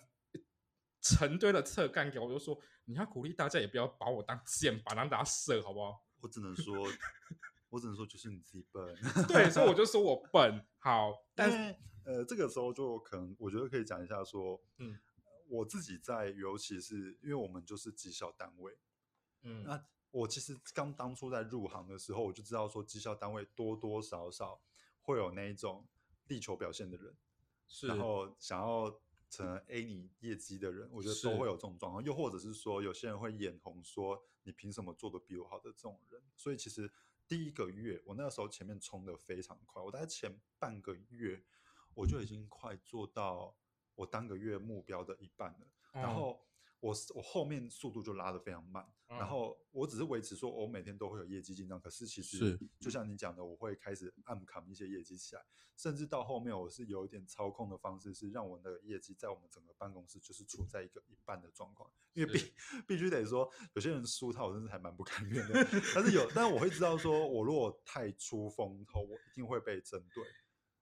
[1.08, 6.04] 成堆的侧干给我，我就说你要鼓励大家，也不要把我当箭靶当大家射，好不好？
[6.20, 6.74] 我只能说，
[7.70, 8.96] 我只能说就是你自己笨。
[9.28, 11.50] 对，所以我就说我笨，好， 但
[12.04, 14.98] 呃，这个时候就可能我觉得可以讲一下说，嗯，
[15.48, 18.76] 我自己在，尤其是因为我们就是绩效单位，
[19.42, 24.60] 嗯，那我其实刚当初在入行的时候，我就知道说绩效单位多多少少
[25.02, 25.86] 会有那一种
[26.28, 27.14] 力求表现的人，
[27.66, 32.02] 是，然后想要成 A 你业绩的人，我觉得都会有这种状况。
[32.02, 36.22] 又或者是说，有些人会眼红说你凭什么做的比我好的这种人。
[36.36, 36.90] 所以其实
[37.26, 41.44] 第一个月，我那个时候前面冲的非常快，我大概前半个月
[41.94, 43.56] 我就已经快做到
[43.94, 45.66] 我当个月目标的一半了。
[45.92, 46.46] 然哦后
[46.80, 49.18] 我我后面速度就拉得非常慢，嗯。
[49.18, 52.90] 然后我只是维持说我每天都会有业绩进账，可是其实就。
[52.90, 55.44] 像你讲的，我会开始暗扛一些业绩起来，
[55.76, 62.52] 甚至到后面我是有一点操控的方式，是让我的业绩在我们整个办公室就是处在一个一半的状况，因为必
[62.86, 70.24] 必须得说有些人输他，我真是还蛮不甘愿的，但是有，但是我会知道说我如果太出风头，我一定会被针对。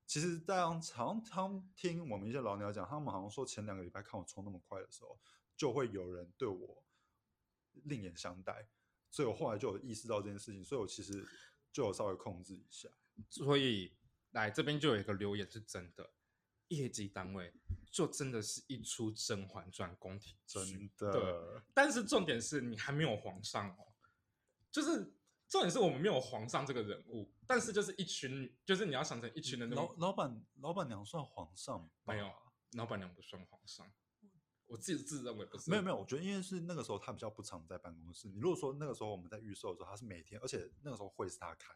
[0.07, 5.19] 其实，大家好像他们听我们一些老鸟讲，他们好像说前两个礼拜看我冲那么快的时候，
[5.57, 6.85] 就会有人对我
[7.85, 8.69] 另眼相待，
[9.11, 11.27] 所以我后来就有意识到这件事情，所以我其实
[11.73, 12.89] 就有稍微控制一下。
[13.31, 13.97] 所以
[14.33, 16.11] 来这边就有一个留言是真的，
[16.69, 17.53] 业绩单位
[17.91, 23.93] 就真的是一出《甄嬛传》宫廷剧真的，但是重点是你还没有皇上哦，
[24.73, 25.15] 就是
[25.49, 32.13] 重点是我们没有皇上这个人物，但是就是一群，就是你要想成一群的那老种，老板老板娘算皇上吧？
[32.13, 32.33] 没有
[32.73, 33.89] 老板娘不算皇上，
[34.67, 38.29] 我自己自认为不是，没有没有，我觉得因为是那个时候他比较不常在办公室。
[38.29, 41.75] 你如果说那个时候我们在预售的时候，他是每天，而且那个时候会是他开，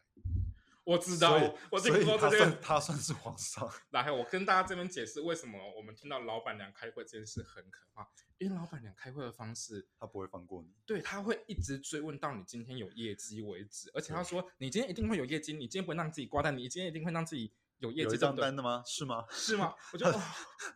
[0.83, 1.33] 我知道
[1.71, 2.37] 我听说这个。
[2.37, 3.69] 算他算是皇上。
[3.91, 10.73] 来，我跟大家这边解释为什么我们听到老板娘开会这件事很可怕，因为老板娘开会的方式，他不会放过你。
[10.85, 18.83] 对他会一直追问到你今天有业绩为止，而且他说你今天一定会有业绩，你今天不会让自己挂单，你今天一定会让自己有业绩，有一对不对张单的吗？
[18.85, 19.25] 是吗？
[19.31, 19.73] 是吗？
[19.93, 20.21] 我觉得、 哦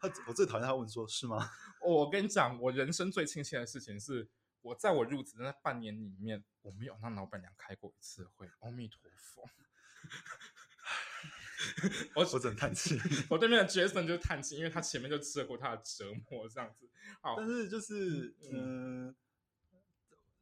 [0.02, 1.50] 他我最讨厌他问说是吗？
[1.86, 4.30] 我跟你讲，我人生最庆幸的事情是，
[4.62, 8.50] 我在我入职的那半年里面，我没有让老板娘开过一次会。
[8.62, 9.50] 阿弥陀佛。
[12.16, 13.00] 我我只能叹气。
[13.30, 16.90] 我对面的 Jason 就叹气，因为他前面就吃了过他的折磨，这样子。
[17.22, 19.16] 好，但是就是嗯、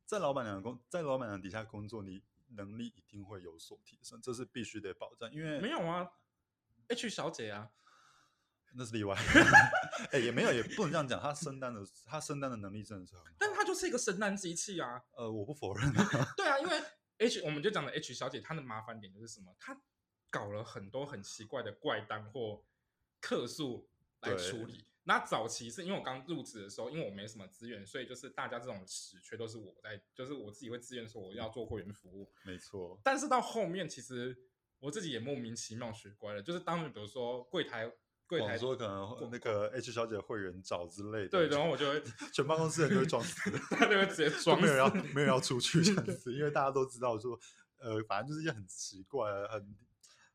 [0.06, 2.24] 在老板娘的工在老板娘底下工作，你
[2.56, 6.10] 能力一定会有所提升，这是必须得保障，因为没有啊
[6.91, 7.69] ，H 小姐啊，
[8.75, 9.15] 那是例外。
[10.12, 11.19] 哎、也没有，也不能这样讲。
[11.19, 13.32] 她升单的，她升单的能力真的是很好。
[13.38, 15.01] 但她就是一个升单机器啊。
[15.15, 16.34] 呃，我不否认啊。
[16.36, 16.82] 对啊，因为
[17.19, 19.56] H 我们就讲的 H 小姐，她的麻烦点就是什么？
[19.60, 19.80] 她
[20.30, 22.63] 搞了很多很奇怪的怪单或
[23.19, 23.89] 客诉
[24.21, 24.86] 来处理。
[25.04, 32.32] 那早期是因为我刚入职的时候，因为我没什么资源，所以就是大家这种死缺都是我在，就是我自己会自愿说我要做会员服务。
[32.43, 34.38] 没错，但是到后面，其实
[34.81, 37.89] 我自己也莫名其妙学乖了，就是当比如说柜台
[38.27, 42.01] 柜台广说可能会那个 H 小姐会员找之类的，对，然后我就会
[42.33, 47.39] 全办公室人都会装死，他就会直接就装没有要没有要出去这样子，因为大家都知道说，
[47.77, 49.75] 呃，反正就是一件很奇怪、很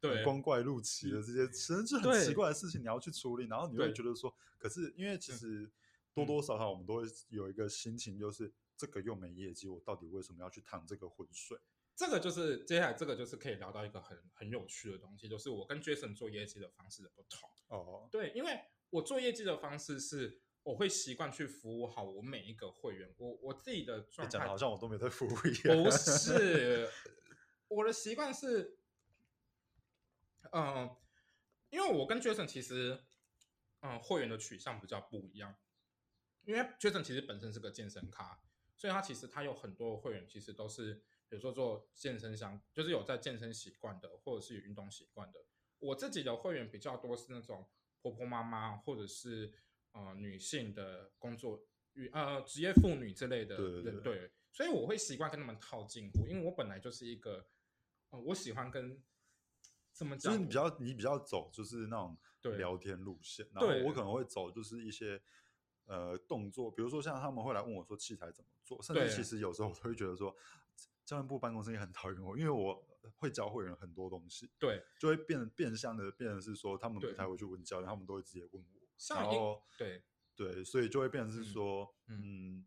[0.01, 5.69] 对很光怪陆奇的这些，其实是很奇怪的事情，你要去处理，然后你会觉得说，可是因为其实
[6.15, 11.59] 多多少少我们都会有一个心情，就是这个又没业绩，我到底为什么要去趟这个浑水？
[11.97, 17.49] 这个就是接下来这个就是可以聊到一个很很有趣的东西，就是我跟 Jason 做业绩的方式的不同。
[17.69, 23.13] 哦，对，因为我做业绩的方式是，我会习惯去服务好我每一个会员。
[23.17, 25.83] 我我自己的状态好像我都没在服务一样。
[25.83, 26.91] 不 是，
[27.69, 28.79] 我的习惯是，
[30.53, 30.95] 嗯，
[31.71, 33.05] 因为我跟 Jason 其实，
[33.81, 35.57] 嗯，会员的取向比较不一样。
[36.45, 38.39] 因为 Jason 其实本身是个健身咖，
[38.77, 45.45] 所以他其实他有很多会员，其实都是比如说做健身相，就是有在健身习惯的，或者是有运动习惯的。
[45.79, 47.67] 我自己的会员比较多是那种
[48.01, 49.53] 婆婆妈妈，或者是
[49.93, 51.61] 呃女性的工作
[51.95, 57.47] 与呃职业妇女之类的对对，对对，所以我会习惯跟他们套近乎，因为我本来就是一个，
[58.11, 59.03] 呃，我喜欢跟
[59.93, 62.17] 怎么讲，就是你比较你比较走就是那种
[62.57, 65.21] 聊天路线，然后对我可能会走就是一些
[65.87, 70.35] 呃动作，比如说像他们会来问我说器材怎么做，甚至其实有时候我都会觉得说
[71.07, 80.03] 教练部办公室也很讨厌我，因为我会教会人很多东西，对，就会变变相的变成是说他们不太会去问教练，他们都会直接问我，然后对
[80.35, 82.67] 对，所以就会变成是嗯说，嗯嗯，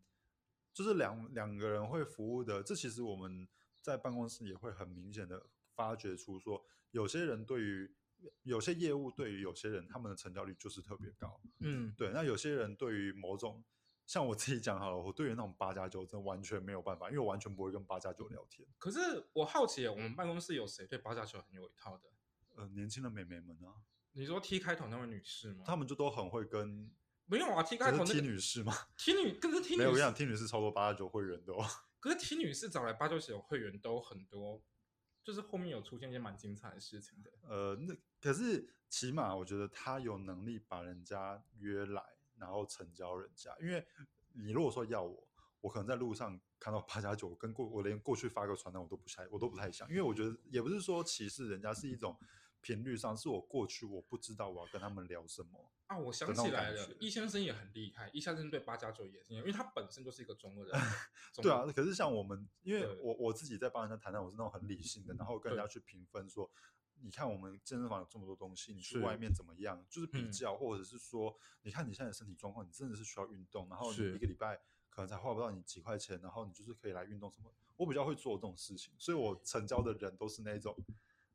[0.72, 3.46] 就是两两个人会服务的，这其实我们
[3.82, 7.94] 在办公室也会很明显的发掘出说，有些人对于
[8.42, 11.94] 有些业务对于有些人他们的成交率就是特别高，嗯。
[11.96, 13.62] 对，那有些人对于某种
[14.10, 18.66] 像我自己讲好了，我对于那种八加九真的完全没有办法，因为我完全不会跟八加九聊天。
[18.76, 18.98] 可是
[19.32, 22.10] 我好奇，我们办公室有谁对八加九很有一套的？
[22.56, 23.70] 呃，年轻的美眉们啊，
[24.10, 25.62] 你说 T 开头那位女士吗？
[25.64, 26.90] 她们就都很会跟，
[27.26, 31.64] 没有啊，T 开头这是 T 女士吗？T 女，可是 T 女 没有，我跟你讲女士，，T 女士超过八加九会员的哦。
[32.00, 34.60] 可是 T 女士找来八九九会员都很多，
[35.22, 37.30] 就是后面有出现一些蛮精彩的事情的。
[37.42, 42.02] 呃，那可是起码我觉得她有能力把人家约来，
[42.40, 43.54] 然后成交人家。
[43.60, 43.86] 因为
[44.32, 45.28] 你如果说要我，
[45.60, 52.16] 我可能在路上看到八加九，跟过我连过去发个传单我都不太我都不太想，因为我觉得也不是说歧视人家，是一种
[52.60, 55.70] 频率上，是我过去我不知道我要跟他们聊什么。
[55.86, 58.08] 啊，我想起来了易先生也很厉害。
[58.12, 60.80] 易先生对八加九也是，因为他本身就是一个中国人。
[61.32, 66.48] 中对啊，可是像我们，因为我我自己在帮人家谈谈，我是那种很理性的，然后跟人家去评分说，
[67.02, 69.84] 你看我们健身房有这么多东西，你去外面怎么样？
[69.88, 77.52] 就是比嗯较，或者是说，你看你现在的身体状况，你真的是需要运动，然后你一个礼拜可能才花不到你几块钱，然后你就是可以来运动什么。
[77.76, 80.76] 我比较会做这种事情，所以我成交的人都是那种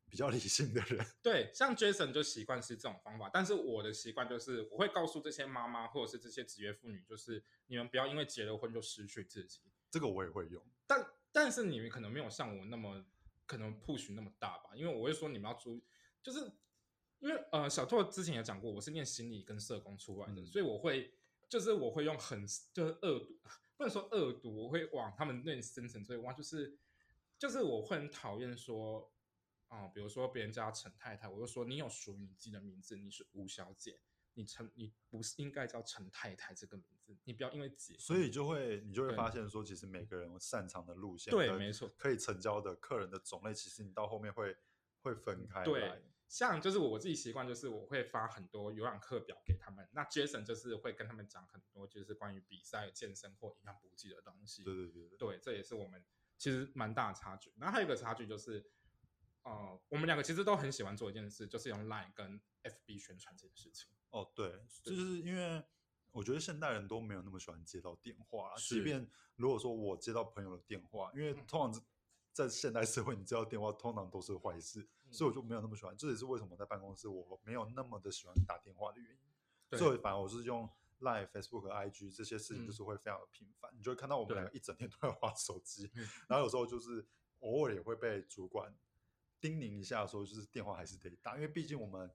[0.08, 1.04] 比较理性的人。
[1.20, 9.62] 对，像 Jason 就习惯是这种方法，但是我的习惯就是我会告诉这些妈妈或者是这些职业妇女，就是你们不要因为结了婚就失去自己。
[9.90, 10.64] 这个我也会用。
[10.86, 13.04] 但但是你们可能没有像我那么
[13.46, 15.82] 可能 push 那么大吧，因为我会说你们要注意，
[16.22, 16.40] 就是
[17.20, 21.14] 因为呃小拓之前也讲过，我是念心理跟社工出来的，嗯所以我会
[21.48, 23.38] 就是我会用很就是恶毒，
[23.76, 26.78] 不能说恶毒，我会往他们那深层追挖，就是
[27.38, 29.12] 就是我会很讨厌说
[29.68, 33.98] 啊、比如说别人叫她陈太太，我就说你有属于你自己的名字，你是吴小姐。
[34.36, 44.56] 你陈你不是应该叫陈太太这个名字，你不要因为姐所以就会你就会发现说，其实每个人擅长的路线，对没错可以成交的客人的种类，其实你到后面会
[45.00, 49.88] 会分开对。，像就是我自己习惯，就是我会发很多有氧课表给他们。
[49.92, 54.64] 那 Jason 就是会跟他们讲很多，就是关于比赛、健身或营养补给的东西。
[54.64, 56.04] 对对对对，对，这也是我们
[56.36, 57.52] 其实蛮大的差距。
[57.56, 58.68] 然后还有一个差距就是，
[59.44, 63.88] 呃，我们两个其实都很喜欢做一件事，就是用 Line 跟 FB 宣传这件事情。
[64.20, 65.62] 哦对，就是因为
[66.12, 71.84] 我觉得现代人都没有那么喜欢接到电话即便如果说我接到朋友的电话，因为嗯通常
[72.32, 75.94] 在现代社会，你接到电话通常都是坏事，嗯所以我就没有那么喜欢。
[75.96, 79.18] 这也是为什么在办公室我没有那么的喜欢打电话的原因。
[79.68, 80.68] 对所以反而我是用
[81.00, 83.70] Line、Facebook、IG 这些事情，嗯就是会非常的频繁。
[83.76, 87.04] 你就会看到我们对两个一整天都在玩手机，嗯然后有时候就是
[87.40, 88.74] 偶尔也会被主管
[89.38, 92.10] 叮咛一下，说就是电话还是得打，因为毕竟我们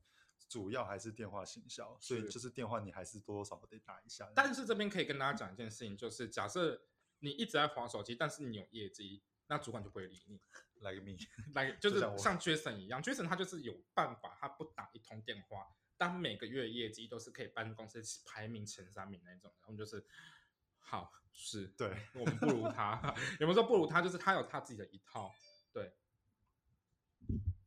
[0.47, 4.31] 主要还是电话行销，所以就是电话你还是多多少少得打一下。
[4.35, 6.81] 但是这边可以跟大家讲一件事情，就是假设
[7.19, 10.41] 你一直在划手机，但是你有业绩，那主管就不会理你。
[10.83, 11.15] like me，
[11.53, 20.03] 来， 就是像 Jason 一样，Jason 他就是有办法，他不打一通电话，但每个月业绩都是可以办公室排名前三名那种，然后就是
[20.79, 22.99] 好是对，我们不如他，
[23.39, 24.01] 有没有说不如他？
[24.01, 25.31] 就是他有他自己的一套，
[25.71, 25.93] 对，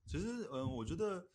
[0.05, 1.28] 其实嗯，我觉得。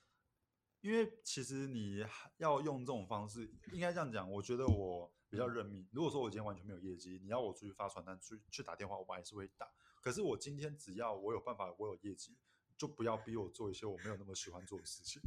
[0.81, 2.05] 因为其实你
[2.37, 4.29] 要用这种方式，应该这样讲。
[4.31, 5.87] 我觉得我比较认命。
[5.91, 9.69] 如果说我今天完全没有业绩，你要我出去发传单、去去打电话，我还是会打。
[10.01, 12.37] 可是我今天只要我有办法，我有业绩，
[12.77, 15.21] 就不要逼我做一些我没有那么喜欢做的事情。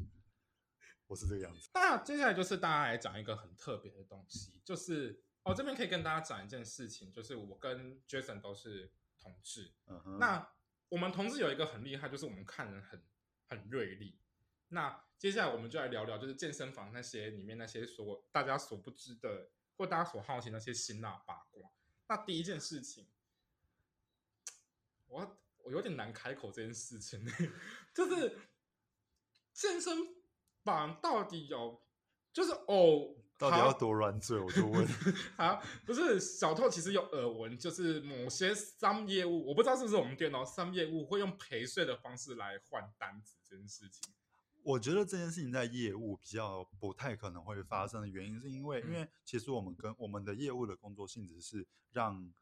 [1.06, 1.68] 我是这个样子。
[1.74, 9.70] 那接下来就是大家来讲一个很特别的东西，就是哦，这边可以跟大家讲一件事情，就是我跟 Jason 都是同志。
[9.86, 10.50] 嗯哼，那
[10.88, 13.04] 我们同志有一个很厉害，就是我们看人很
[13.48, 14.18] 很锐利。
[14.68, 21.70] 那接下来我们就来聊聊，就是健身房那些里面那些所大家所不知的，或大家所好奇那些辛辣八卦。
[22.08, 23.06] 那第一件事情，
[25.06, 27.24] 我我有点难开口这件事情，
[27.94, 28.36] 就是
[29.52, 29.96] 健身
[30.64, 31.80] 房到底有，
[32.32, 34.40] 就是哦，到底要多软嘴？
[34.40, 34.84] 我就问。
[35.38, 44.12] 啊，不是小透，其实有耳闻，就是某些商业务，我不知道是不是我们店哦，商业务会用陪睡的方式来换单子这件事情。
[44.62, 48.92] 我觉得这件事情在业务比较不太可能会发生的原因，是因为因嗯。
[48.92, 52.32] 为其实我们跟我们的业务的工作性质是让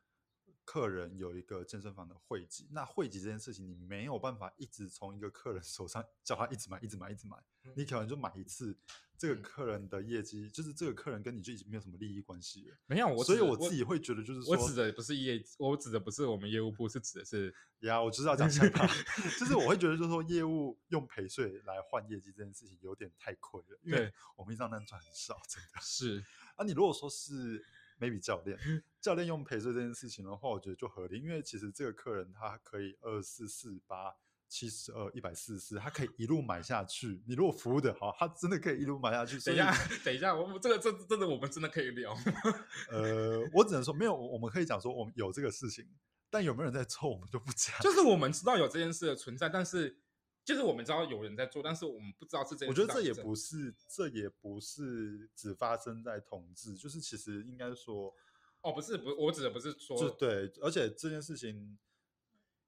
[0.71, 2.69] 客人有一个健身房的汇集。
[2.71, 7.37] 那汇集这件事情，你没有办法一直从一个客人手上叫他一直买、一直买、一直买，
[7.75, 8.79] 你可能就买一次，
[9.19, 12.77] 这个嗯客人的业绩就是这个客人跟你就已经没有什么利益关系了。
[12.87, 18.87] 没有，我所以我自己会觉得就是说，我指的不是业，我指的不是我们业务部，是指的是呀，我就是要讲呛他，
[19.41, 25.81] 就是我会觉得，就是说业务用陪睡来换业绩这件事情有点太亏了，因为我们一张单赚很少，真的。
[25.81, 27.61] 是啊，你如果说是
[28.01, 28.59] maybe 教练，
[29.01, 34.17] 教练用陪睡这件事情的话，我觉得就合理，因为其实这个客人他可以二四四八。
[34.53, 37.23] 七十二、一百四十四，他可以一路买下去。
[37.25, 39.39] 你如果服务的好，他真的可以一路买下去。
[39.39, 39.73] 等一下，
[40.05, 42.23] 等一下，我们这个这真的我们真的可以聊吗？
[42.91, 45.87] 呃，我只能说没有，我们可以讲说我们有这个事情，
[46.29, 47.79] 但有没有人在做，我们就不讲。
[47.81, 49.97] 就是我们知道有这件事的存在，但是
[50.51, 58.13] 就是我们知道有人在做，但是我们不知道是这我觉得这也不是，这也不是只发生在同志，就是其实应该说，
[58.63, 61.79] 哦，不是不，我指的不是说就对，而且这件事情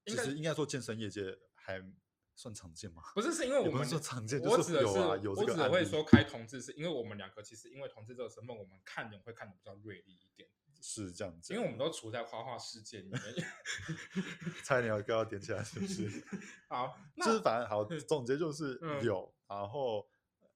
[0.06, 1.82] 其实应该说健身业界还
[2.36, 3.02] 算常见吗？
[3.14, 10.48] 不是，是因为我们说常见，我指的就是有啊，有这我个案例指的会说开同志，是因为我们两个其实因为同志这个身份，我们看人会看的比较锐利一点，
[10.82, 13.20] 是这样子，因为我们都处在花花世界里面。
[14.64, 16.24] 差点要要点起来，是不是？
[16.68, 20.08] 好，那就是反正好，总结就是嗯有，然后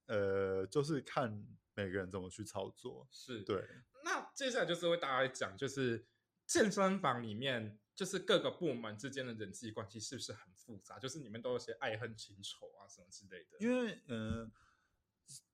[0.07, 1.31] 呃，就是看
[1.75, 3.43] 每个人怎么去操作，是。
[3.43, 3.65] 对。
[4.05, 6.05] 那接下来就是为大家讲，就是
[6.45, 10.99] 健身房里面，就是各个部门之间的人际关系是不是很复杂？
[10.99, 13.57] 就是你们都有些爱恨情仇啊什么之类的。
[13.59, 14.51] 因为呃，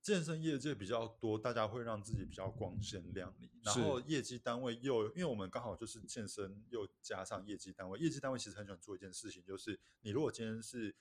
[0.02, 10.94] 健身业界比较多，大家会让自己比较光鲜亮丽，然后业绩单位又因为我们刚好就是健身又加上业绩单位，业绩单位其实很喜欢做一件事情，就是你如果今天是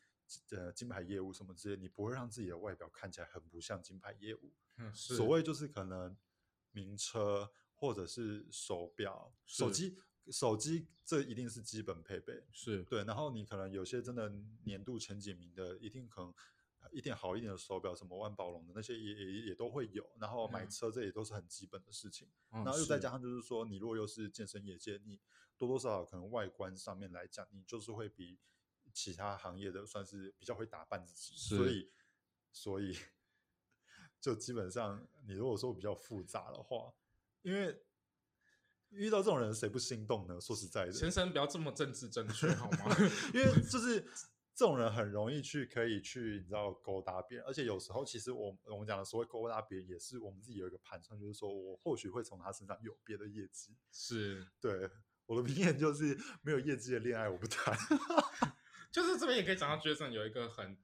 [0.52, 5.16] 呃金牌业务什么之类，你不会让自己的外表看起来很不像金牌业务，嗯，是。
[5.16, 6.16] 所谓就是可能
[6.72, 9.98] 名车或者是手表、手机。
[10.30, 12.84] 手机这一定是基本配备，是。
[12.84, 14.32] 对，然后你可能有些真的
[14.64, 16.36] 年度前几名的，一定可能呃
[16.92, 20.10] 一点好一点的手表，什么万宝龙的那些也也也都会有。
[20.20, 22.28] 然后买嗯车这也都是很基本的事情。
[22.50, 25.20] 然然后又再加上就是说，你如果又是健身业界，你
[25.58, 28.40] 多多少少可能外观上面来讲，你就是会比
[28.94, 31.92] 其他行业的算是比较会打扮自己，所以
[32.52, 32.98] 所以
[34.20, 36.94] 就基本上你如果说比较复杂的话，
[37.42, 37.84] 因为
[38.90, 40.42] 遇到这种人谁不心动呢？
[40.42, 42.96] 说实在的，先生不要这么政治正确好吗？
[43.34, 44.06] 因为就是
[44.62, 53.76] 这种人很容易去可以去你知道勾搭别人，而且有时候其实我我们讲的所谓勾搭别人，也是我们自己有一个盘算，就是说我或许会从他身上有别的业绩。
[53.92, 54.88] 是，对
[55.26, 57.76] 我的名言就是没有业绩的恋爱我不谈。
[58.94, 60.78] 就是这边也可以讲到 Jason 有一个很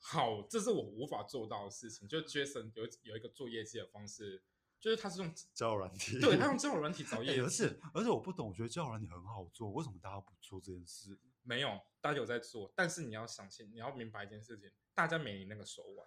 [0.00, 4.42] 好，这是我无法做到的事情，就 Jason 有有一个做业绩的方式，
[4.80, 11.16] 就是他是用交友软体，对他用交友软体找 哎业绩，而且而且我不懂，我觉得交友软体很好做，为什么大家不做这件事？
[11.50, 16.06] 没有，大家有在做，但是你要相信，你要明白一件事情，大家没你那个手腕，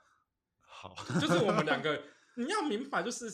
[0.61, 2.01] 好，就是我们两个，
[2.35, 3.25] 你要明白，就是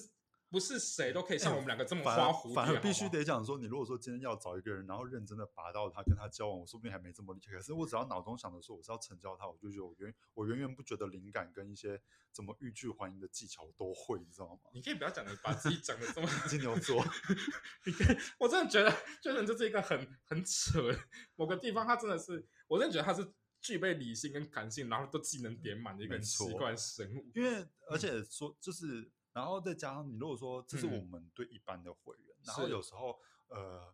[0.49, 7.53] 不是谁都可以像哎我们两个这么花蝴蝶，反而必须得讲说，你如果说今天要找一个人，然后认真的拔到他，跟他交往，我说不定还没这么厉害。
[7.53, 14.69] 可是我只要脑中想的说我是要成交他，我就觉得我源我源源不绝的灵感跟一些怎么欲拒还迎的技巧我都会，你知道吗？
[14.73, 17.03] 你可以不要讲的把自己讲的这么， 金牛座，
[17.85, 18.91] 你可以我真的觉得
[19.21, 20.99] Jason 就是一个很很扯的
[21.35, 23.31] 某个地方，他真的是，我真的觉得他是
[23.61, 27.29] 具备理性跟感性，然后都技能点满的一个奇怪生物。
[27.35, 31.09] 因为而且说就是，然后再加上你如果说这是我嗯。
[31.09, 33.93] 们对一般的会员，然后有时候呃。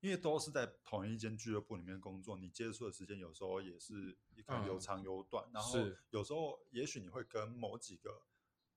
[0.00, 4.12] 因为都是在同一间俱乐部里面工作，你接触的时间有时候也是
[4.44, 4.78] 可能有嗯。
[4.78, 5.78] 长有短，然后
[6.10, 8.20] 有时候也许你会跟某几个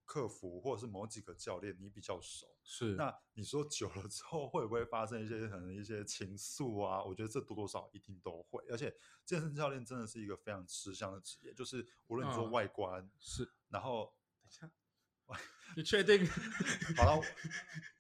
[0.06, 2.96] 客服或者是某几个教练你比较熟，是。
[2.96, 7.04] 那你说久了之后会不会发生一些可能一些情愫啊？
[7.04, 12.52] 我觉得这多多少少一定都会，而且健身教练真的是一个非常吃香的职业，就是无论你说嗯。
[12.52, 14.72] 外观，是，然后等一下，
[15.76, 16.26] 你确定？
[16.98, 17.22] 好了，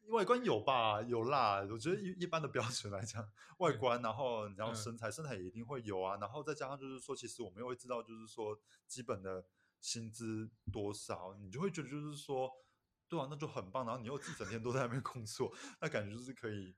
[0.10, 1.66] 外观有吧，有啦。
[1.70, 3.22] 我觉得一一般的标准来讲，
[3.60, 6.18] 外嗯观，然后你要嗯身材，身材也一定会有啊。
[6.20, 8.58] 然后再加上就是说，其实我们又会知道，就是说
[8.88, 9.46] 基本的
[9.80, 12.50] 薪资多少，你就会觉得就是说，
[13.08, 13.86] 对啊，那就很棒。
[13.86, 16.76] 然后你又一整天都在那边工作，那感觉就是可以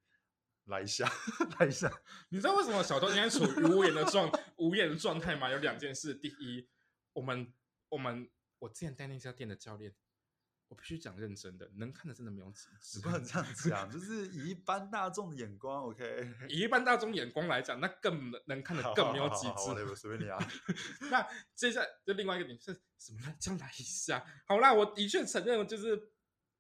[0.65, 1.09] 来一下，
[1.59, 1.91] 来一下。
[2.29, 5.49] 你知道为什么小偷今天处于无言的状无言的状态吗？
[5.49, 6.67] 有两件事，第一，
[7.13, 7.53] 我们
[7.89, 8.29] 我们
[8.59, 9.95] 我之前带那家店的教练，
[10.69, 12.99] 我必须讲认真的，能看的真的没有几只。
[12.99, 16.31] 你不能这样讲，就是以一般大众的眼光，OK。
[16.47, 19.83] 以一般大众眼光来讲，那更能能看的更没有几只。
[19.83, 20.37] 我随便你啊。
[21.09, 23.35] 那接下来就另外一个点是什么呢？
[23.39, 26.11] 将来一下，好啦，我的确承认，就是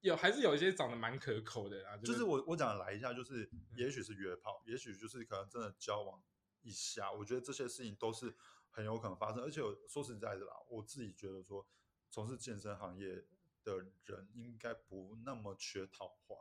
[0.01, 6.19] 有还是有一些长得蛮可口的啊，就是我我讲的来一下，就是嗯也许是约炮，也许就是可能真的交往
[6.61, 8.35] 一下，我觉得这些事情都是
[8.71, 9.43] 很有可能发生。
[9.43, 11.67] 而且我说实在的啦，我自己觉得说，
[12.09, 13.23] 从事健身行业
[13.63, 16.35] 的人应该不那么缺桃花，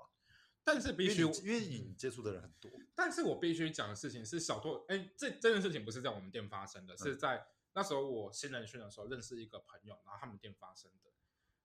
[0.65, 2.71] 但是必须因为你接触的人很多。
[2.95, 7.19] 但是我必须讲的事情是，小拓，哎，这这件事情不是在我们店发生的，是嗯。
[7.19, 11.11] 在那时候我新人训的时候认识一个朋友，然后他们店发生的，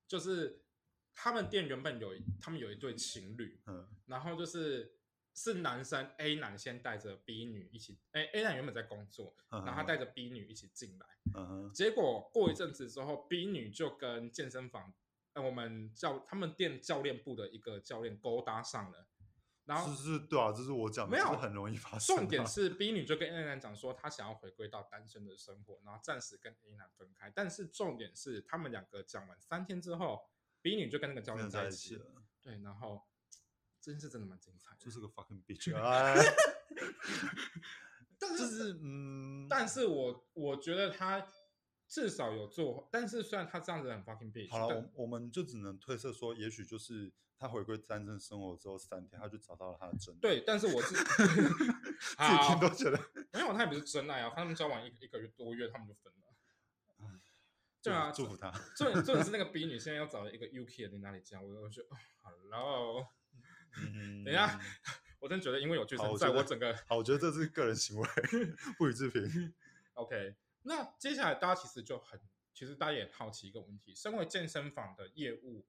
[0.07, 0.61] 就是
[1.15, 3.87] 他们店原本有他们有一对情侣，嗯。
[4.05, 4.95] 然后就是
[5.33, 14.93] 是男生 A 男先带着 B 女一起，哎 A 男原本在工作，嗯然后他带着 B 女一起进来，嗯结果过一阵子之后，B 女就跟健身房，
[15.33, 19.07] 呃，我们教他们店教练部的一个教练勾搭上了，
[19.65, 22.19] 然后是是，对啊，这是我讲的，没有这是很容易发生啊。
[22.19, 27.31] 重点是 B 女就跟 A 男讲说，她想要回归到单身的生活，然后暂时跟 A 男分开。
[27.33, 30.29] 但是重点是，他们两个讲完三天之后
[30.61, 32.05] ，B 女就跟那个教练在在一起了。
[32.41, 33.01] 对，然后
[33.81, 34.77] 这件事真的蛮精彩的。
[34.77, 36.15] 就是个 fucking bitch，哎，
[38.19, 41.25] 但就是是嗯，但是我我觉得他
[41.93, 50.17] 至少有做，但是虽然他这样子很 fucking bitch，好了，我我们就只能推测说，也许就是他回归单身生活之后三天，他就找到了他的真爱。
[50.19, 52.99] 对，但是我是 自己听都觉得，
[53.31, 56.19] 没有，他也不是真爱啊，他们交往一个一个月多月，他们就分了。
[57.83, 58.49] 对啊，祝福他。
[58.75, 63.07] 重点重点是那个 B 女现在要找一个 UK 的在哪里教，我我就哦 Hello，
[63.77, 64.59] 嗯，等一下，
[65.19, 68.07] 我真觉得因为有剧生在，我我整个好，我觉得这是个人行为，
[68.79, 69.53] 不予置评。
[69.93, 70.33] OK。
[70.63, 72.19] 那接下来大家其实就很，
[72.53, 75.65] 其实大家也好奇一个问题：身为健身房的业务，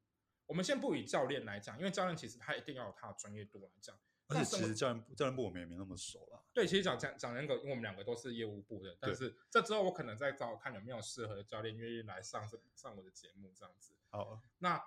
[0.47, 3.99] 我们先不以教练来讲，因为教练其实他一定要有他的专业度来讲。
[4.27, 6.43] 而且其实教练教练部我们也没那么熟啦。
[6.55, 13.93] 对，其实讲讲讲那个，因为我们两个都是业务部的，但是这之后我可能再找看有没有适合的教练愿意来上这上我的节目这样子。
[14.09, 14.83] 好，那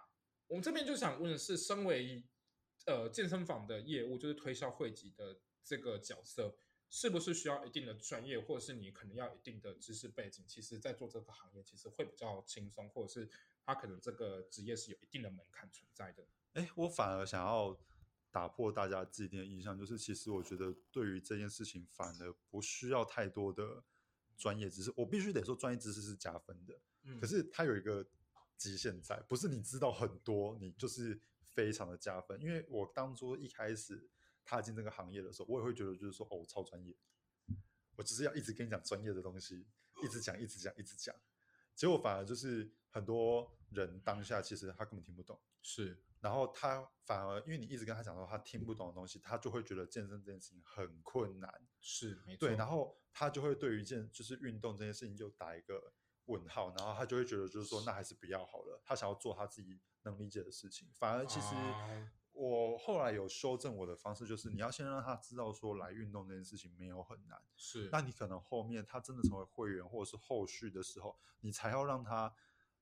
[0.47, 2.23] 我们这边就想问的是，身为
[2.87, 6.57] 呃健身房的业务，就是推销会籍的这个角色，
[6.89, 10.45] 是不是需要一定的专业，或者是你可能要一定的知识背景？
[10.47, 13.29] 其实，在做这个行业，其实会比较轻松，或者是
[13.65, 16.25] 他可能这个职业是有一定的门槛存在的。
[16.53, 17.77] 哎，我反而想要
[18.31, 23.83] 打破大家既定的印象，就是其实我觉得对于这件事情，反而不需要太多的
[24.37, 24.93] 专业知识。
[24.95, 28.07] 我必须得说，专业知识是加分的，嗯可是它有一个
[28.55, 32.41] 极限在，不是你知道很多，你就是非常的加分。
[32.41, 34.09] 因为我当初一开始
[34.47, 36.95] 踏进这个行业的时候，我也会觉得就是说，哦，我超专业，
[37.97, 39.67] 我只是要一直跟你讲专业的东西，
[40.01, 41.13] 一直讲，一直讲，一直讲。
[41.75, 51.67] 结果反而就是很多人当下其实他根本听不懂，是然后他反而因为你一直跟他讲说他听不懂的东西，他就会觉得健身这件事情很困难。
[51.81, 55.93] 是没错，对，然后他就会对于一件就是运动这件事情就打一个
[56.25, 60.89] 问号，然后他就会觉得就是说那还是不要好了，他想要做他自己能理解的事情。
[60.93, 72.31] 反而其实哦我后来有修正我的方式，就是你要先让他知道说来运动这件事情没有很难，是那你可能后面他真的成为会员或者是后续的时候，你才要让他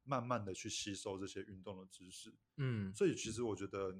[0.03, 2.36] 慢慢的去吸收这些运动的知识。
[2.58, 3.97] 嗯所以其实我觉得，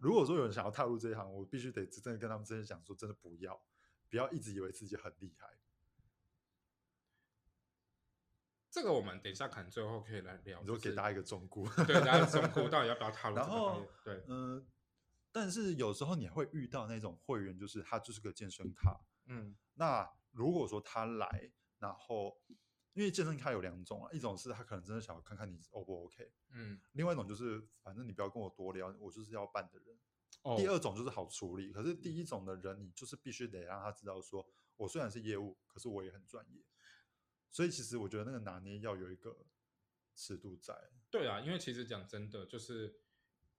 [0.00, 3.62] 如果说有人想要踏入这一行，我必须得真的跟他们真的讲说，真的不要，
[4.10, 5.48] 不要一直以为自己很厉害。
[8.72, 13.88] 这个我们等一下可能最后可以来聊，你说就给大家一个忠告，对大家中国到底要不要踏入行业？
[14.02, 14.66] 对，嗯、
[15.30, 18.98] 但是有时候你会遇到那种会员，就是他就是个健身卡。
[19.26, 22.34] 嗯那如果说他来，然后
[22.94, 29.94] 因为健身卡有两种啊，一种是他可能真的想要看看你 O 不 OK，嗯，另外一种就是反正你不要跟我多聊，我就是要办的人。
[30.44, 34.46] 哦第二种就是好处理，可是第一种的人，你就是必须得让他知道说，
[34.78, 36.64] 我虽然是业务，可是我也很专业。
[37.52, 39.46] 所以其实我觉得那个拿捏要有一个
[40.16, 40.74] 尺度在。
[41.10, 42.98] 对啊，因为其实讲真的，就是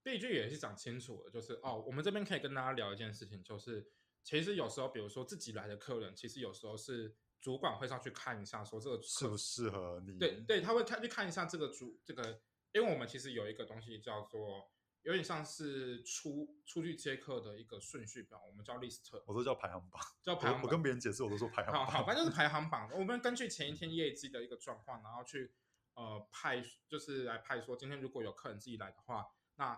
[0.01, 3.87] 毕竟也是讲清楚了，就是哦，我们这边可以跟大家聊一件事情，就是
[4.23, 10.17] 其实有时候，比如说自己来的客人，其实有时候是主管会上去看一下，说这个适不适合你？
[10.17, 12.41] 对对，他会看去看一下这个主这个，
[12.71, 14.71] 因为我们其实有一个东西叫做
[15.03, 20.01] 有点像是出出去接客的一个顺序表，我们叫 list，我都叫排行榜。
[20.21, 20.61] 叫排行榜。
[20.61, 21.85] 我我跟别人解释，我都说排行榜。
[21.85, 22.89] 好好，反正就是排行榜。
[22.97, 25.53] 我们根据前一天业绩的一个状况，然后去
[25.95, 29.77] 呃派，就是来派说，今天如果有客人自己来的话，那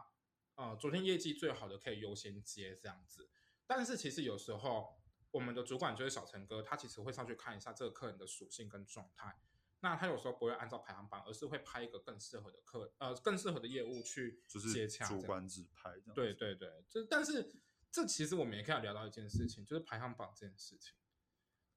[0.55, 3.29] 呃昨天业绩最好的可以优先接这样子。
[3.65, 5.01] 但是其实有时候
[5.31, 9.39] 我们的主管就是小陈哥，他其实会上去看一下这个客人的属性跟状态。
[9.85, 15.07] 那他有时候不会按照排行榜，而是会拍一个更适合的客，呃，更适合的业务去就是接洽。
[15.07, 16.15] 主观指派这样。
[16.15, 17.53] 对对对，这但是
[17.91, 20.95] 这其实我们也可以聊到一件事情，就是排行榜这件事情，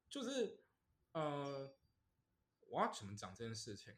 [0.08, 0.58] 就是
[1.12, 1.70] 呃，
[2.70, 3.94] 我要怎么讲这件事情？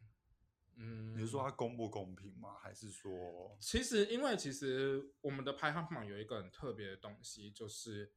[0.74, 2.56] 嗯，你是说它公不公平吗？
[2.58, 8.12] 还是说，其实因为其实我们的排行榜有一个很特别的东西，就是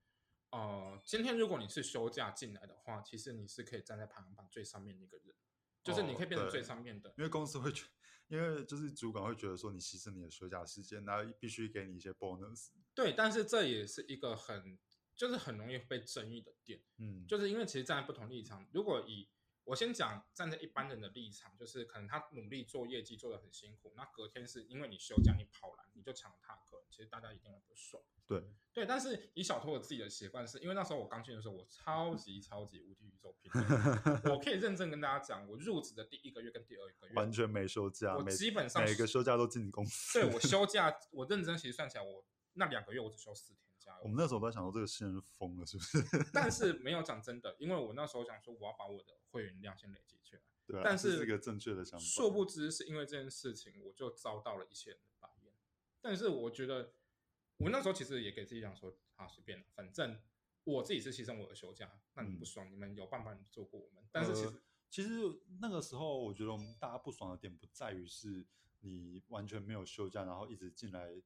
[0.49, 5.35] 呃，今天如果你是休假进来的话，其实你是可以站在排行榜最上面那个人。
[5.84, 7.86] 就是你可以变成最上面的，因为公司会觉，
[8.27, 12.69] 因为就是主管会觉得说你牺牲你的休假时间，然后必须给你一些 bonus。
[12.95, 14.79] 对，但是这也是一个很，
[15.15, 16.81] 就是很容易被争议的点。
[16.97, 19.27] 嗯，就是因为其实站在不同立场，如果以
[19.66, 28.03] 我先讲站在一般人的立场，就是可能他努力做业绩做的很辛苦，那隔天是因为你休假你跑来，你就抢了他客人，其实大家一定会不爽。
[28.26, 28.43] 对
[28.74, 33.51] 对，但是以小托我自己的习惯是，因为那时候我刚进的时候，我超级超级无敌宇宙拼，
[34.32, 40.20] 我可以认真跟大家讲，我入职的第一个月跟第二个月完全没休假，我基本上每个休假都进公司。
[40.20, 43.97] 对我 休假，我认真其实算起来，我那两个月我只休四天假。
[44.01, 46.04] 我们那时候都在想说，这个新人疯了是不是？
[46.34, 50.41] 但是没有讲真的，因为我那时候想说，我要把我的会员量先累积起来。
[50.66, 52.06] 对，但是是一个正确的想法。
[52.06, 55.54] 殊不知是因为这件事情，我就遭到了一些人的白眼。
[56.01, 56.93] 但是我觉得。
[57.58, 60.20] 我那时候其实也给自己讲说，啊，随便，反正
[60.64, 64.04] 我自己是牺牲我的休假，那你不爽，你们有办法做过我们。
[64.12, 65.10] 但是其实，其实
[65.62, 68.45] 那个时候，我觉得我们大家不爽的点不在于是
[68.80, 71.22] 你完全没有休假，然后一直进来，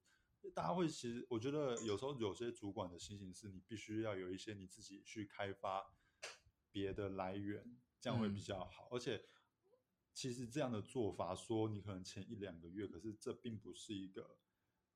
[0.53, 5.93] 大家会其实我觉得有时候有些主管的心情是你必须要有一些你自己去开发
[6.71, 8.87] 别的来源，这样会比较好。
[8.91, 9.23] 而且
[10.13, 14.37] 其实这样的做法，说你可能前一两个月，可是这并不是一个。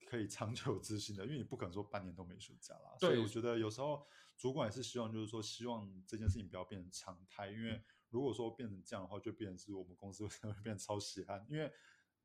[0.07, 2.97] 可以长久执行的，因为你不可能说半年都没休假啦。
[2.99, 7.49] 所以我觉得有时候主管也是希望，就是说希望这件事情不要变成常态。
[7.49, 11.45] 因为如果说变成这样的话，就变成是我们公司 会变成超稀罕。
[11.47, 11.71] 因为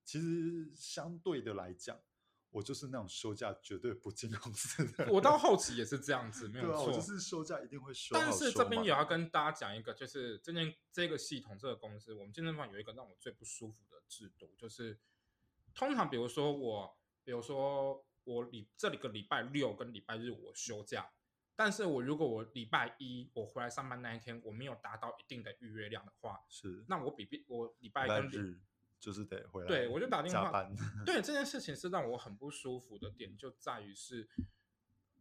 [0.05, 2.01] 其实相对的来讲，
[2.51, 5.13] 我就是那种休假绝对不进公司的。
[5.13, 8.15] 我到后期也是这样子，没有错，就是休假一定会休。
[8.15, 14.99] 但是这边也要跟大家讲一个，就是这件这个系统这个公司，我们健身房有一个让我最不舒服的制度，就是
[15.75, 16.97] 通常比如说我。
[17.27, 21.11] 比如说，我礼这里个礼拜六跟礼拜日我休假，
[21.57, 28.61] 但是我如果我礼拜一我回来上班那一天我没有达到一定的预约量的话，是，那我比我礼拜跟日
[28.99, 30.75] 就是得回来，对我就打电话，班。
[31.05, 34.29] 对这件事情是让我很不舒服的点，就在于是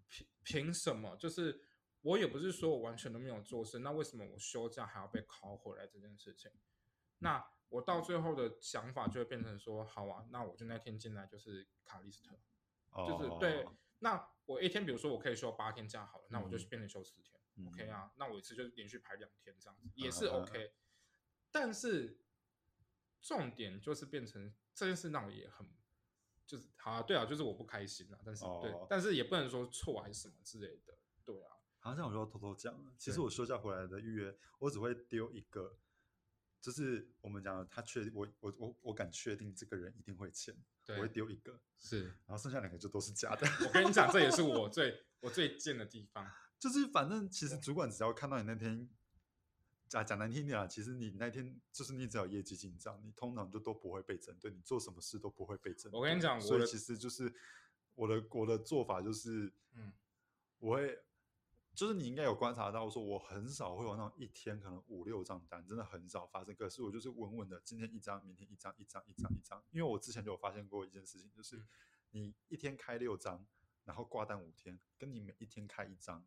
[0.07, 1.15] 凭凭什么？
[1.17, 1.61] 就是
[2.01, 6.51] 我也不是说我完全都没有做事，那为什么我休假还要被考回来这件事情？
[7.19, 12.35] 那我到最后的想法就会变成说，好啊，那我就那天进来就是卡利斯特，
[12.91, 13.67] 哦就是对。
[13.99, 18.11] 那我一天，比如说我可以休八天假好了，那我就变成休四天，OK 啊？
[18.17, 20.73] 那我一次就连续排两天这样子也是 OK。
[21.49, 22.19] 但是
[23.25, 25.67] 重点就是变成这件事让我也很
[26.45, 28.19] 就是好啊，对啊，就是我不开心啊。
[28.23, 31.57] 但是对，但是也不能说错还是什么之类的，对啊。
[31.79, 35.79] 好像我就要偷偷讲了，其实我休假回来的预约，我只会丢一个。
[36.61, 40.55] 就是我们讲的，他确定我我我我敢确定这个人一定会签，
[40.87, 43.47] 我会丢一个，是，然后剩下两个就都是假的。
[43.67, 46.27] 我跟你讲，这也是我最我最贱的地方。
[46.57, 48.89] 就是反正其实主管只要看到你那天，
[49.87, 55.99] 讲讲难听点啊，其实你那天就是你只要业绩紧张，你通常就都不会被针对，你做什么事都不会被针对。
[55.99, 57.33] 我跟你讲，所以其实就是
[57.95, 59.93] 我的我的做法就是，嗯，
[60.59, 60.99] 我会。
[61.75, 66.55] 就是你应该有观察到，说我很少会有那种一天可能五六张单，真的很少发生。
[66.55, 69.61] 可是我就是稳稳的，今天一张，明天一张，一张一张一张。
[69.71, 71.61] 因为我之前就有发现过一件事情，就是
[72.11, 73.45] 你一天开六张，
[73.83, 76.25] 然后挂单五天，跟你每一天开一张，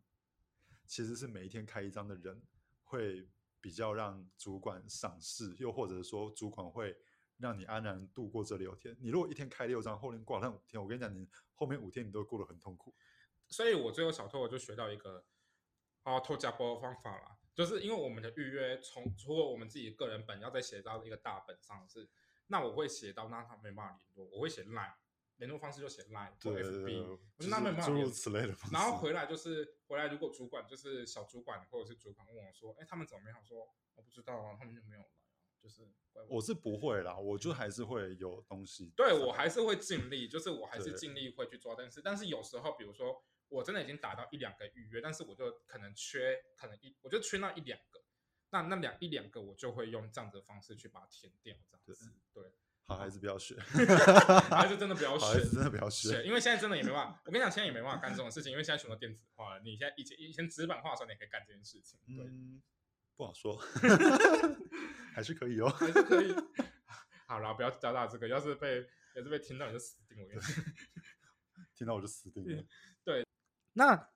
[0.84, 2.42] 其实是每一天开一张的人
[2.84, 3.26] 会
[3.60, 6.96] 比较让主管赏识，又或者说主管会
[7.38, 8.96] 让你安然度过这六天。
[9.00, 12.94] 你如果一天开六张，后面挂那五天，我跟你讲，你后面五天你都过得很痛苦。
[13.48, 15.24] 所以我最后小偷我就学到一个。
[16.04, 22.08] 哦，偷加波的方法啦，就是因为我们的预约从除了我们自己个人本要再写到一个大本上是，
[22.46, 24.94] 那我会写到那他没办法联络，我会写烂
[25.38, 28.74] 联络方式就写 line 或 FB，我就那没办法诸如此类的方式。
[28.74, 33.36] 然后回来就是回来，如果主管就是小主管或者是主管问我说，哎，他们怎么没有？
[33.42, 35.12] 说我不知道啊，他们就没有来啊。
[35.60, 35.82] 就是
[36.12, 38.92] 怪我我是不会啦，我就还是会有东西。
[38.96, 42.00] 对我还是会尽力，就是我还是尽力会去抓，但是。
[42.00, 48.00] 但是有时候，比如说我真的已经打到一两个预约，但是我就可能缺，可能一我就缺那一两个，
[48.50, 52.12] 那那两一两个我就会用这样子的方式去把它填掉，这样子。
[52.32, 52.52] 对，
[52.88, 53.54] 好孩子不要学，
[54.48, 56.24] 还是真的不要学好孩子真的不要学。
[56.24, 57.20] 因为现在真的也没办法。
[57.26, 59.60] 我跟你讲，现在也没办法干这种事情，因为现在全都电子化了。
[59.62, 62.62] 你现在以前以前纸板化的时候，你也可以干这件事情，对，嗯，
[63.14, 63.54] 不好说，
[65.14, 65.68] 还是可以哦。
[65.68, 66.34] 还是可以。
[67.26, 70.42] 好了，不要交大这个，要是被要是被听到你就死定了。
[71.74, 72.64] 听到我就死定了。
[73.04, 73.26] 对
[73.74, 74.08] 那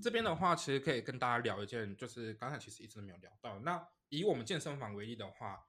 [0.00, 3.58] 这边的话，其实可以跟大家聊一件，就是刚才其实一直都没有聊到。
[3.58, 5.66] 那以我们健身房为例的话，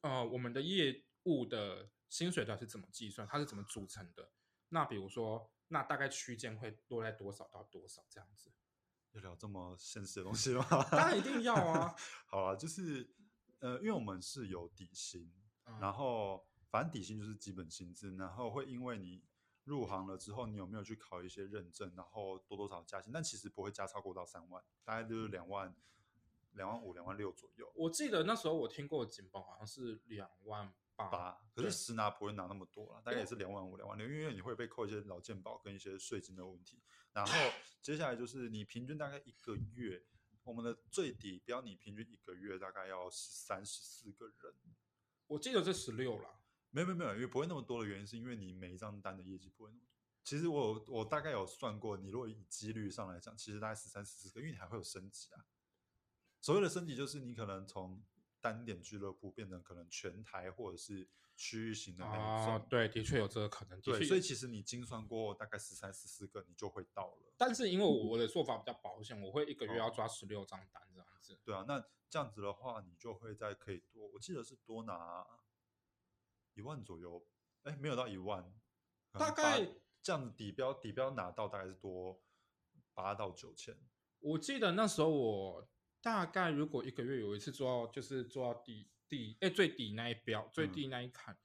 [0.00, 3.26] 呃，我们的业务的薪水到底是怎么计算？
[3.26, 4.30] 它是怎么组成的？
[4.68, 8.52] 那比如说，那大概区间会落在多少到多少这样子？
[9.12, 10.64] 要聊这么现实的东西吗？
[10.92, 11.94] 当然一定要啊。
[12.26, 13.12] 好啊，就是
[13.58, 15.32] 呃，因为我们是有底薪，
[15.66, 19.24] 嗯然后反正底薪就是基本薪资，然后会因为你
[19.64, 25.74] 入行了之后，你有没有去考一些认证，然后多多少少加薪，但其实不会加超过到三万，大概就是两万、
[26.52, 27.68] 两万五、两万六左右。
[27.74, 30.72] 我记得那时候我听过的警报好像是两万
[31.08, 36.82] 八，可是实拿不会拿那么多了，大概也是两万五、两万六，因为你会被扣一些劳健保跟一些税金的问题。
[37.12, 37.32] 然后
[37.82, 40.04] 接下来就是你平均大概一个月，
[40.42, 44.54] 我们的最底标你平均一个月大概要十三、十四个人。
[45.26, 46.40] 我记得是十六啦。
[46.72, 49.86] 没有没有没有，因为不会那么多的原因是因为你每一张单的业绩不会那么多。
[50.22, 55.44] 其实我我大概有算过，你如果以几率上来讲，其实大概十三、十四个，因为你还会有升级啊。
[56.40, 58.00] 所谓的升级就是你可能从
[58.40, 62.54] 单点俱乐部变成可能全台或者是区域型的那一种。
[62.54, 63.78] 啊，对，的确有这个可能。
[63.80, 67.32] 的对，所以其实你精算过大概十三、十四个，你就会到了。
[67.36, 71.38] 但是因为我的做法比较保险，我会一个月哦要抓十六张单这样子。
[71.44, 75.26] 对啊，那这样子的话，你就会在可以多，我记得是多拿
[76.54, 77.24] 一万左右，
[77.62, 78.52] 哎，没有到一万，
[79.12, 79.66] 大概
[80.02, 82.20] 这样子底标底标拿到大概是多
[82.92, 83.76] 八到九千。
[84.18, 85.68] 我记得那时候我
[86.02, 91.36] 大概如果一个月有一次做到，就是做到底底哎最底那一标最嗯低那一坎，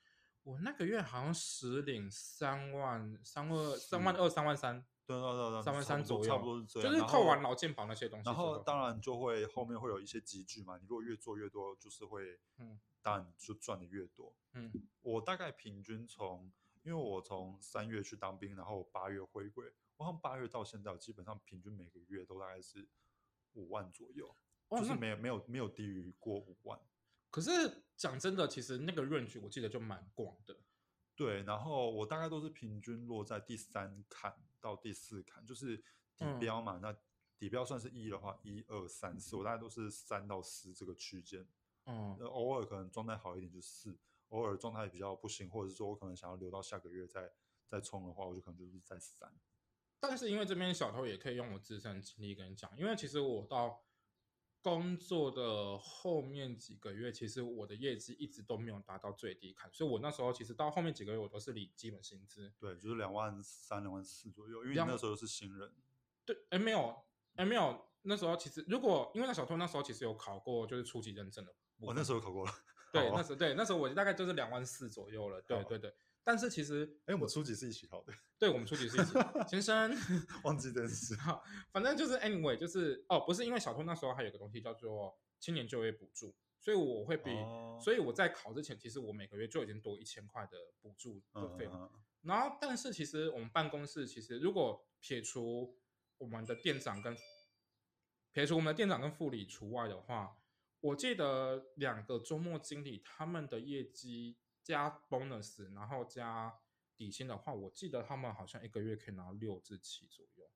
[0.43, 6.91] 我那个月好像实领三万三万三万二三万三，对对对对，三万三左右，差不多是这样。
[6.91, 8.53] 就是扣完劳健保那些东西之然后。
[8.53, 14.33] 后当然就会后面会有一些集聚嘛，你如果越做越多，就是会，嗯当然就赚的越多。
[14.53, 16.51] 嗯我大概平均从，
[16.83, 22.87] 因为我从三月去当兵，然后八月回归，我好像八月到现在，我基本上平均每个月都大概是
[23.53, 24.35] 五万左右，
[24.69, 26.79] 就是没有没有没有低于过五万。
[27.29, 30.57] 可是讲真的，其实那个 range 我记得就蛮广的。
[31.15, 35.83] 对，然后我大概都是平均落在第三坎到第四坎，就是底
[36.19, 36.79] 嗯标嘛。
[36.81, 36.93] 那
[37.37, 41.47] 底标算是一的话，一二三四，我大概都是三到四这个区间。
[41.85, 43.97] 嗯呃，偶尔可能状态好一点就四，
[44.29, 47.31] 偶尔状态比较不行，或者是说我可能想要留到下个月再
[47.67, 49.31] 再冲的话，我就可能就是在三。
[49.99, 53.84] 但是因为这边小偷也可以用我自身的经历跟你讲，因为其实我到
[54.65, 62.51] 工作的后面几个月，其实我的业绩一直都没有达到最低坎，所以我那时候其实到后面几个月我都是领基本薪资。
[62.59, 65.71] 对，就是两万三、两万四左右，因为你那时候是新人。
[66.25, 66.97] 对，哎没有，
[67.35, 72.51] 哎没有，那时候其实如果因为那小偷那时候其实有考过就是初级认证的我、分，那时候考过了。
[72.91, 75.93] 对 好那时候对那时候我大概就是两万四左右了，对好对对。
[76.25, 79.13] 但是其实哎，我们初级是一起考的，对我们初级是一起
[79.47, 79.95] 先生。
[80.43, 81.15] 忘记这件事。
[81.17, 91.91] 好，反正就是 anyway，就是哦，不是因为小偷那时候还有个东西叫做青年就业补助，所以我会比，哦所以我在考之前，其实我每个月就已经多一千块的补助的费用。
[92.23, 95.77] 然后，但是其实我们办公室其实如果撇除
[96.17, 97.15] 我们的店长跟
[98.31, 100.35] 撇除我们的店长跟副理除外的话，
[100.79, 106.51] 我记得两个周末经理他们的业绩加 bonus，然后加
[106.97, 110.49] 底薪的话，我记得他们好像一个月可以拿六至七左右。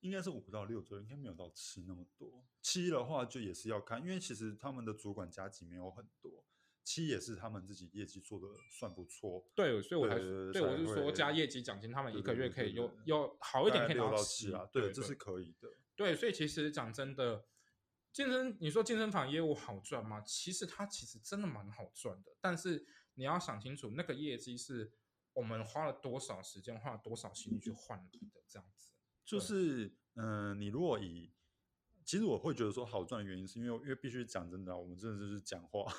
[0.00, 2.44] 应该是五到六左右，应该没有到七那么多。
[2.62, 6.46] 七的话就也是要看，因为其实他们的主管加级没有很多，
[6.84, 15.68] 七也是他们自己业绩做的算不错，对，所以我才对我是说加业绩奖金，他们一个月可以有有好一点可以拿到七七啊，对，这是可以的。
[15.96, 17.46] 对，所以其实讲真的，
[18.12, 20.20] 健身你说健身房业务好赚吗？
[20.20, 22.86] 其实它其实真的蛮好赚的，但是
[23.16, 24.92] 你要想清楚，那个业绩是
[25.32, 28.92] 我们花了多少时间，花了多少心力去换来的，这样子。
[29.24, 31.32] 就是，嗯、你如果以，
[32.04, 35.92] 其实我会觉得说好赚的原因，是因为因为必须讲真的啊、我们真的就是讲话，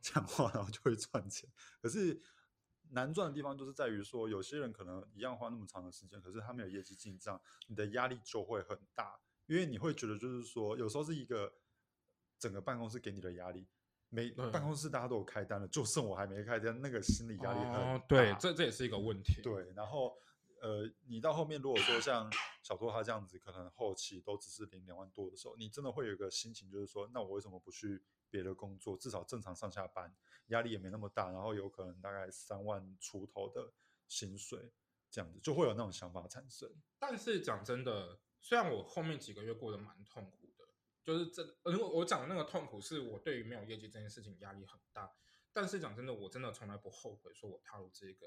[0.00, 1.48] 讲话然后就会赚钱。
[1.80, 2.20] 可是
[2.90, 11.54] 难赚的地方就是在于说，有些人可能一样花那么长的时间，可是他没有业绩进账，你的压力就会很大，因为你会觉得就是说，有时候是一个
[12.38, 13.68] 整个办公室给你的压力。
[14.14, 17.78] 每办公室大家都有开单了，就剩我还没开单，那个心理压力很大。
[17.78, 19.40] 哦，对，这这也是一个问题。
[19.42, 20.14] 对，然后
[20.60, 22.30] 呃，你到后面如果说像
[22.62, 28.98] 小托他这样子，可能后期都只是领两万多的时候，你真的会有一个心情，就是说，那我为什么不去别的工作？
[28.98, 30.14] 至少正常上下班，
[30.48, 33.72] 压力也没那么大，然后有可能大概三万出头的
[34.08, 34.72] 薪水，
[35.10, 36.70] 这样子就会有那种想法产生。
[36.98, 40.41] 但是讲真的，虽然我后面几个月过得蛮痛苦的，
[41.02, 45.12] 就是真，呃，我我讲的那个痛苦是我对于没有业绩这件事情压力很大。
[45.52, 48.26] 但是讲真的，我真的从来不后悔说我踏入这个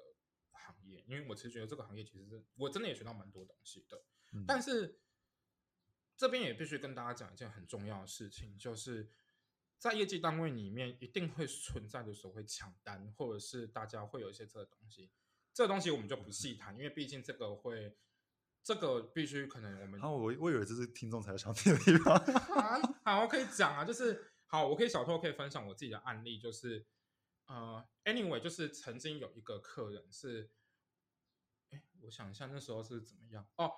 [0.52, 4.04] 行业，因为我其实觉得这个行业其实是我真的也学到蛮多东西的。
[4.34, 5.00] 嗯但是
[6.16, 9.12] 这边也必须跟大家讲一件很重要的事情，就是
[9.80, 15.12] 在业绩单位里面一定会存在的所谓抢单，或者是大家会有一些这个东西。
[15.54, 17.98] 这个东西我们就不细谈，因为毕竟这个会，
[18.66, 22.16] 这个必须可能我们然后我我以为这是听众才想听的地方。
[22.57, 26.84] 啊， 好，我可以讲啊，就是好，我可以小偷可以分享我自己的案例，就是
[27.45, 30.49] 呃，anyway，就是曾经有一个客人是，
[31.70, 33.72] 哎，我想一下那时候是怎么样哦，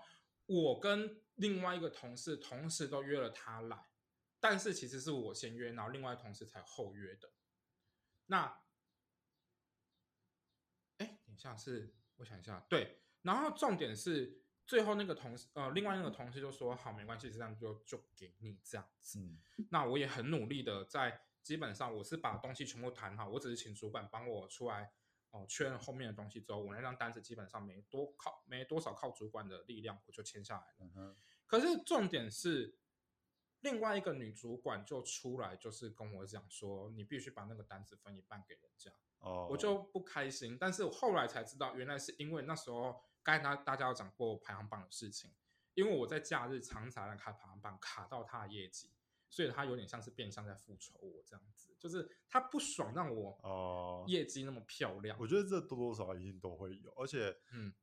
[0.45, 3.89] 我跟另外一个同事同时都约了他来，
[4.39, 7.33] 但是其实是我先约，然后另外同事才后约的。
[8.27, 8.63] 那，
[10.99, 19.19] 哎，等一下是我想一下，对，然后重点是最后那个同事，呃，另外那个同事就说好，没关系，这样就就给你这样子。
[19.19, 19.39] 嗯
[19.71, 24.91] 那我也很努力的在，基本上我是把东西全部谈好，我只是请主管帮我出来
[25.31, 31.15] 哦、确认后面的东西之后，我那张单子基本上没多靠没多少靠主管的力量，我就签下来了。
[31.45, 32.79] 可是重点是，
[33.59, 38.91] 另外一个女主管就出来就是跟我讲说，你必须把那个单子分一半给人家。
[39.19, 40.57] 哦，我就不开心。
[40.57, 45.35] 但是我后来才知道，原来是因为那时候刚才大大家有讲过排行榜的事情，
[45.73, 48.89] 因为我在假日常常来开排行榜，卡到他的业绩，
[49.29, 55.19] 所以他有点像是变相在复仇我这样子，就是他不爽让我哦，业绩那么漂亮。
[55.19, 57.73] 我觉得这多多少少一定都会有，而且，嗯，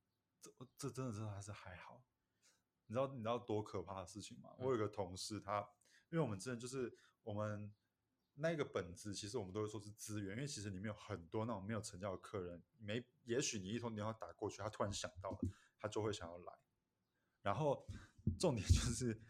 [0.40, 2.02] 这这真的真的还是还好。
[2.86, 4.48] 你知道你知道多可怕的事情吗？
[4.58, 5.60] 嗯我有个同事，他
[6.08, 7.70] 因为我们之前就是我们
[8.34, 15.38] 那个本质，其实我们都会说是资源，因为其实里面有很多那种没有成交的客人，没也许你一通电话打过去，他突然想到了，
[15.78, 16.52] 他就会想要来。
[17.42, 17.86] 然后
[18.38, 19.20] 重点就是，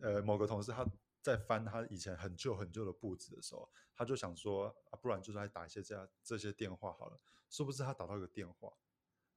[0.00, 0.86] 呃，某个同事他
[1.20, 7.20] 在翻他以前很旧很旧的簿子的时候，他就想说啊，不然就是来打一些这样这些电话好了。
[7.50, 8.72] 殊不知他打到一个电话，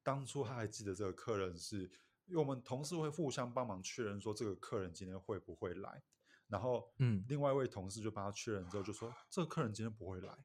[0.04, 1.90] 当初他还记得这个客人是，
[2.26, 6.04] 因为我们同事会互相帮忙确认说这个客人今天会不会来，
[6.48, 10.38] 然后嗯另外一位同事就帮他确认之后就说这个客人今天不会来。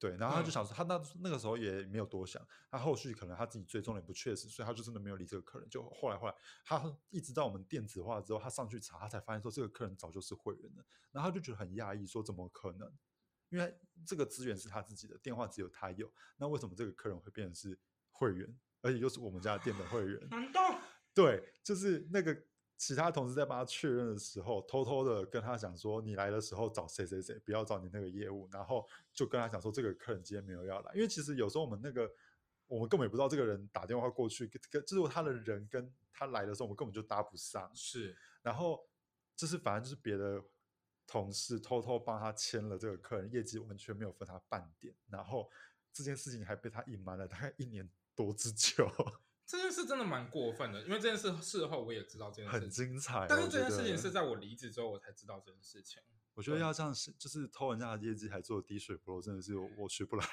[0.00, 5.68] 对，然后他就嗯想说，他那那个时候也没有多想，他后续可能他自己追踪的也不确实，所以他就真的没有理这个客人。
[5.68, 12.88] 就后来后来，他一直到我们电子化之后，他上去查，他才发现说这个客人早就是会员了，然后他就觉得很讶异，说怎么可能？
[13.48, 13.76] 因为
[14.06, 17.76] 这个资源是他自己的，电话只有他有，那为什么这个客人会变成是
[18.12, 20.28] 会员，而且又是我们家店的会员？
[20.28, 20.80] 难道
[21.12, 22.40] 对，就是那个
[22.78, 32.08] 其他同事在帮他确认的时候，偷偷的跟他讲说，你来的时候找谁谁谁，不要找你那个业务，然后就跟他讲说，这个客人今天没有要来，因为其实有时候我们那个
[32.68, 38.16] 我们根本也不知道这个人打电话过去，跟跟就是他的人跟他来的时候，我们根本就搭不上，是。
[38.42, 38.88] 然后
[39.34, 40.40] 就是反正就是别的
[41.04, 45.50] 同事偷偷帮他签了这个客人，业绩完全没有分他半点，然后
[45.92, 48.88] 这件事情还被他隐瞒了大概一年多之久，
[49.48, 50.82] 这件事真的蛮过分的？
[50.82, 53.26] 因为这件事事后我也知道这件事很，精彩。
[53.26, 56.02] 但是这件事情是在我离职之后我才知道这件事情。
[56.34, 60.24] 我觉得要这样是，就是偷人家的业绩还做滴水不漏，真的是我我学不来。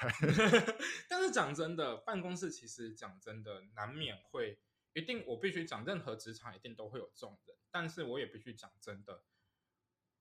[1.08, 4.58] 但是讲真的，办公室其实讲真的难免会
[4.92, 7.56] 一定，我必须讲，任何职场一定都会有这种人。
[7.70, 9.22] 但是我也必须讲真的，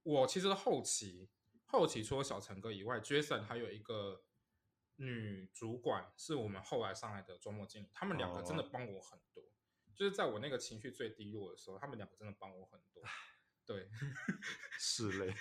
[0.03, 1.29] 我其实后期
[1.65, 4.23] 后期除了小陈哥以外，Jason 还有一个
[4.97, 9.43] 女主管是我们后来上来的周末经理，他们两个真的哦帮我很多。
[9.95, 13.03] 就是在我那个情绪最低落的时候，他们两个真的帮我很多。
[13.65, 13.89] 对，
[14.77, 15.33] 是嘞，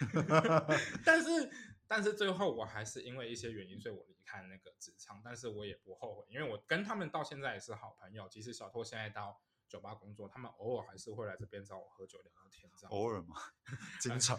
[1.04, 1.50] 但是
[1.86, 8.26] 但是最后我还是因为一些原因，所以我离开那个职场，但是我也不后悔，因为我跟他们到现在也是好朋友。
[8.28, 9.42] 即使小托现在到
[9.74, 12.92] 酒吧工作，他们偶尔还是会来这边找我喝酒聊聊天，这样。
[12.92, 13.34] 偶尔嘛，
[14.00, 14.38] 经常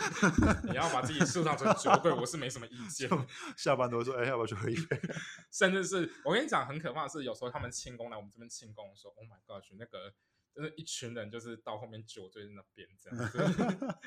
[0.68, 3.08] 你要把自己塑造成酒鬼，我是没什么意见。
[3.56, 5.00] 下班都会说，哎，要不要去喝一杯？
[5.50, 10.12] 甚至是我跟你讲，很可怕的是，有时候他们庆功来我们这边庆功的时候，Oh my God，那个
[10.54, 13.98] 就是一群人就是到后面酒醉在那边这样子。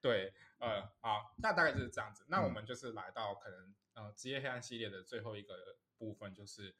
[0.00, 2.24] 对，呃，好，那大概就是这样子。
[2.28, 6.74] 那我们就是来到可能呃职业黑暗系列的最后一个部分，就是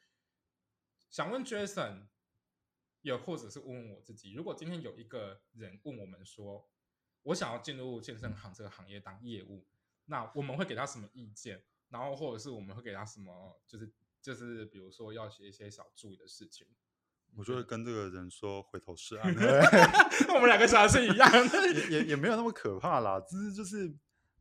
[1.11, 2.07] 想问 Jason，
[3.05, 6.67] 也或者是问问我自己，如果今天有一个人问我们说，
[7.23, 9.67] 我想要进入健身行这个行业当业务，
[10.07, 11.63] 那我们会给他什么意见？
[11.91, 13.93] 然后或者是我们会给他什么，就是
[14.23, 16.67] 就是比如说要写一些小注意的事情。
[17.37, 19.35] 我就会跟这个人说回头是岸，
[20.35, 23.93] 我们两个想的是一样的， 也也也没有那么可怕啦，只是就是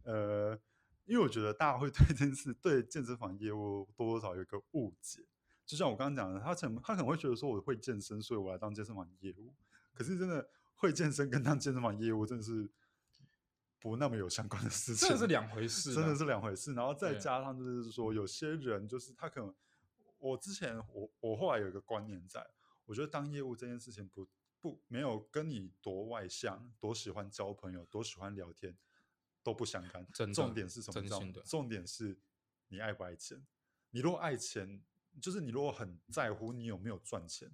[0.03, 0.57] 呃，
[1.05, 5.25] 因为我觉得大家会对这件事对健身房业务多多少少有个误解，
[5.65, 9.53] 就像我刚刚讲的，他可能他可能会觉得说我会健身，所以我来当健身房业务，
[9.93, 12.69] 可是真的会健身跟当健身房业务真的是
[13.79, 16.73] 不那么有相关的事情，这是两回事， 真的是两回事。
[16.73, 19.53] 然后再加上就是说，有些人就是他可能，
[20.19, 22.45] 我之前我我后来有一个观念在，
[22.85, 24.27] 我觉得当业务这件事情不
[24.61, 28.77] 不没有跟你多外向、多喜欢交朋友、多喜欢聊天
[29.41, 30.05] 都不相干。
[30.33, 31.41] 重点是什么？
[31.45, 32.17] 重点是
[32.69, 33.45] 你爱不爱钱。
[33.91, 34.81] 你如果爱钱，
[35.21, 37.51] 就是你如果很在乎你有没有赚钱，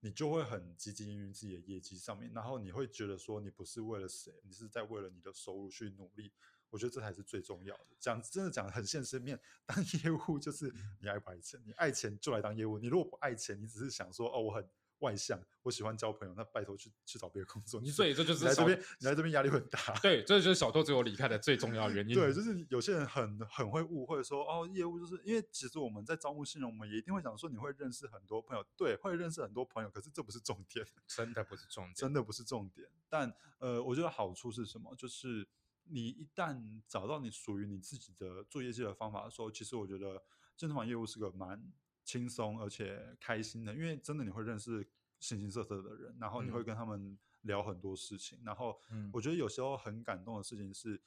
[0.00, 6.32] 你就会很积极于自己的业绩上面，然后你会觉得说你不是为了谁，你是在为了你的收入去努力。
[6.68, 7.86] 我觉得这才是最重要的。
[7.98, 12.76] 讲真的讲很现实面，当业务就是你爱不爱钱，你爱钱就来当业务。
[12.76, 14.68] 你如果不爱钱，你只是想说哦我很
[15.00, 17.80] 外向，我喜欢交朋友，那拜托去去找别的工作。
[17.80, 19.78] 你所以这就是你来这边，你来这边压力会很大。
[20.00, 22.14] 对，这就是小偷最后离开的最重要原因。
[22.14, 31.94] 对，就是有些人很很会误会说，哦，业务就是因为其实我们在招募新人，我们也一定会想说你会认识很多朋友，对，会认识很多朋友，可是这不是重点， 真的不是重点。
[31.94, 32.88] 真的不是重点。
[33.08, 34.94] 但呃，我觉得好处是什么？
[34.96, 35.46] 就是
[35.84, 40.22] 你一旦找到你属于你自己的做业绩的方法的时候，其实我觉得
[40.56, 41.62] 健身房业务是个蛮
[42.06, 44.88] 轻松而且开心的，因为真的你会认识
[45.20, 46.64] 形形色色的人，然后你会嗯。
[46.64, 49.10] 跟他们聊很多事情，然后嗯。
[49.12, 51.02] 我觉得有时候很感动的事情是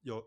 [0.00, 0.26] 有。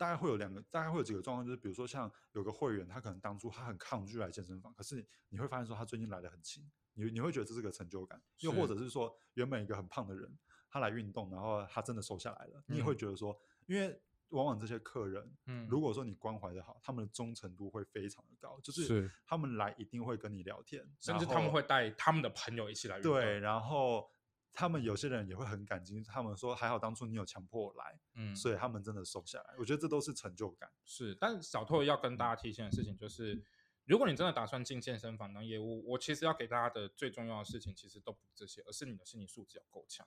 [0.00, 10.38] 大概会有两个，大概会有几个状况，就是比如说像有个会员，他可能当初他很抗拒来健身房，可是你会发现说他最近来的很勤，你你会觉得这是个成就感，又或者是说原本一个很胖的人，
[10.70, 12.96] 他来运动，然后他真的瘦下来了，你也会嗯。
[12.96, 23.00] 觉得说，因为往往这些客人，嗯如果说你关怀的好，他们的忠诚度会非常的高，就是是他们来一定会跟你聊天，甚至他们后会带他们的朋友一起来。
[23.00, 24.10] 对，然后
[24.52, 30.70] 他们有些人也会很感激，他们说还好当初你有强迫我来，嗯，所以他们真的瘦下来，我觉得这都是成就感。
[30.84, 33.42] 是，但是小透要跟大家提醒的事情就是，
[33.84, 40.06] 如果你真的打算进健身房当业务，我其实要给大家的最重要的事情，其实都不是这些，而是你的心理素质要够强。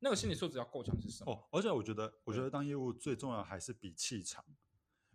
[0.00, 1.32] 那个心理素质要够强是什么？
[1.32, 4.44] 哦，而且我觉得，我觉得当业务最重要还是比气场，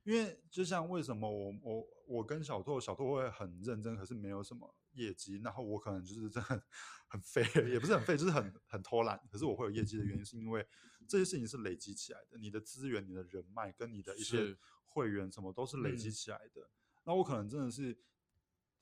[0.03, 6.61] 因为就像为什么我我我跟小拓，小拓会很认真，可是没有什么业绩，然后我可能就是真的很
[7.07, 10.65] 很废，也不是很废，就是很很偷懒，可是我会有业绩的原因，是因为
[11.07, 14.55] 这些事情是累积起来的，你的资源、你的人脉跟你的一些
[14.85, 16.69] 会员什么都是累积嗯起来的。
[17.03, 17.97] 那我可能真的是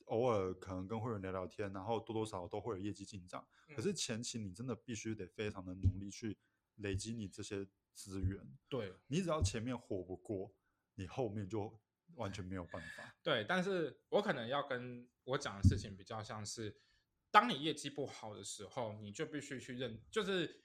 [0.06, 3.46] 偶尔可能跟会员聊聊天，然后多多少少都会有业绩进账。
[3.74, 6.36] 可是前期你真的必须得非常的努力去
[6.76, 10.52] 累积你这些资源，对你只要前面活不过，
[10.94, 11.80] 你后面就
[12.16, 13.14] 完全没有办法。
[13.22, 16.76] 对，但是我可能要跟我讲的事情比较像是，
[17.30, 20.64] 当你业绩不好的时候，你就必须去认，就是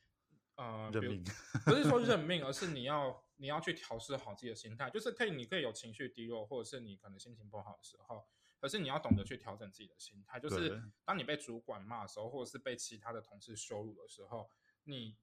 [0.55, 1.23] 呃，认命
[1.65, 8.27] 不是说认 命，而是你要你要去调试好自己的心态，就是可以你可以有情绪低落，或者是你可能心情不好的时候，
[8.59, 14.51] 可是你要懂得去调整自己的心态，就是当你被主管骂的时候，或者是被其他的同事羞辱的时候，
[14.83, 15.17] 你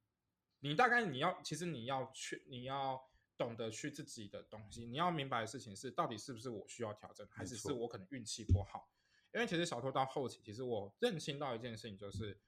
[0.61, 8.91] 你大概你要其实你要去你要懂得去自己的东西，你要明白的事情是到底是不是我需要调整，还是是我可能运气不好。
[9.35, 12.41] 因为其实小偷到后期，其实我认清到一件事情，就是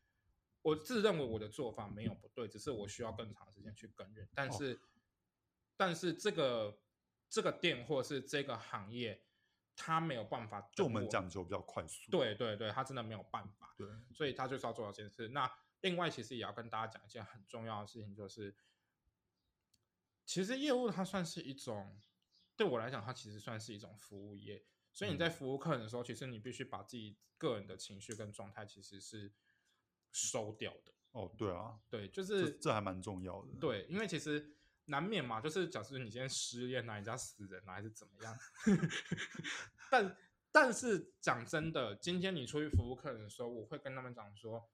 [0.62, 4.26] 我自认为我的做法没有不对，只是我需要更长时间去耕耘。
[4.34, 4.80] 但哦是，
[5.76, 6.78] 但是这个
[7.28, 9.22] 这个店或是这个行业，
[9.78, 12.10] 它没有办法就我们讲究比较快速。
[12.10, 13.72] 对对对，他真的没有办法。
[13.78, 15.28] 对，所以他就是要做到这件事。
[15.28, 15.48] 那
[15.82, 18.56] 另外，其实也要跟大家讲一件很重要的事情，就是
[20.26, 22.00] 其实业务它算是一种，
[22.56, 24.66] 对我来讲，它其实算是一种服务业。
[24.92, 29.32] 所以你在嗯服务客人的时候，其实你必须把自己个人的情绪跟状态其实是
[30.10, 30.92] 收掉的。
[31.12, 33.48] 哦，对啊，对，就这是这还蛮重要的。
[33.60, 34.57] 对，因为其实
[34.88, 38.36] 难免嘛，就是假设你今天失恋了，人家死人了，还是怎么样，
[39.90, 40.16] 但
[40.50, 44.68] 但是讲真的，今天你出去服务客人的时候，我会跟他们讲说，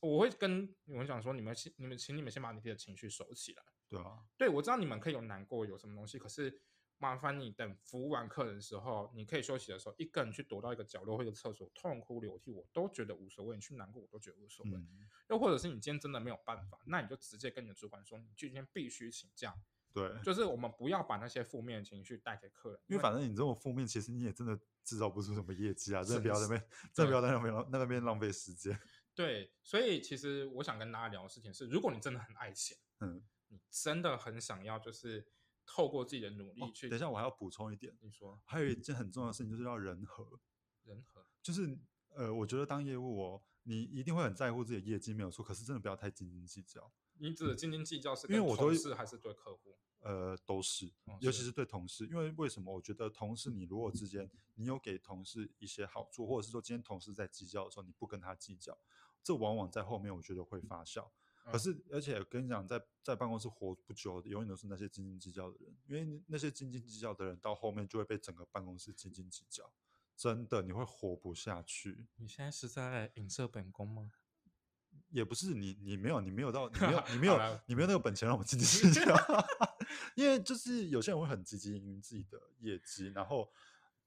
[0.00, 3.62] 我会跟你们讲说，你们先你们请你们先把你的情绪收起来。
[3.88, 6.60] 对啊，对我知道你们可以有难过，有什么东西，可是
[6.98, 13.56] 麻烦你等服务完客人的时候，你可以休息的时候，一个人去躲到一个角落或者厕所痛哭流涕，我都觉得无所谓。
[13.56, 14.72] 你去难过，我都觉得无所谓。
[14.72, 19.54] 嗯，又或者是你今天真的没有办法，那你就直接跟你的主管说，你今天必须请假。
[19.92, 28.78] 对，就是我们不要把那些负面情绪带给客人，因为反正你这种负面，其实你也真的制造不出什么业绩啊，真的是不要在那边，真的不要在那边浪那边浪费时间。
[29.14, 35.26] 对，所以其实我想跟大家聊的事情是，如果你真的很爱钱，嗯，你真的很想要就是
[35.66, 36.88] 透过自己的努力哦去。
[36.88, 40.40] 等一下，我还要补充一点，你说还有一件很重要的事情就是要人和，
[40.84, 41.78] 人和就是
[42.14, 46.90] 呃，我觉得当业务哦，你一定会很在乎自己的业绩没有错，可是真的不要太斤斤计较。
[47.18, 49.76] 你指的斤斤计较是跟因为我都同事还是对客户？
[50.00, 52.72] 呃，都是尤其是对同事，因为为什么？
[52.72, 58.78] 我觉得同事，你如果之间你有给同事一些好处，或者是说今天同事在计较的时候，你不跟他计较，
[59.22, 61.10] 这往往在后面我觉得会发酵。
[61.50, 69.72] 可嗯是，而且跟你讲，在在办公室活不久的，永远都是那些斤斤计较的人，因为那些斤斤计较的人到后面就会被整个办公室斤斤计较，
[70.16, 72.06] 真的你会活不下去。
[72.16, 74.10] 你现在是在影射本宫吗？
[75.10, 79.14] 也不是你，你没有，你没有到，你没有， 你没有，你没有那个本钱让我们斤斤计较，
[80.16, 83.48] 因为就是有些人会很积极营运自己的业绩，然后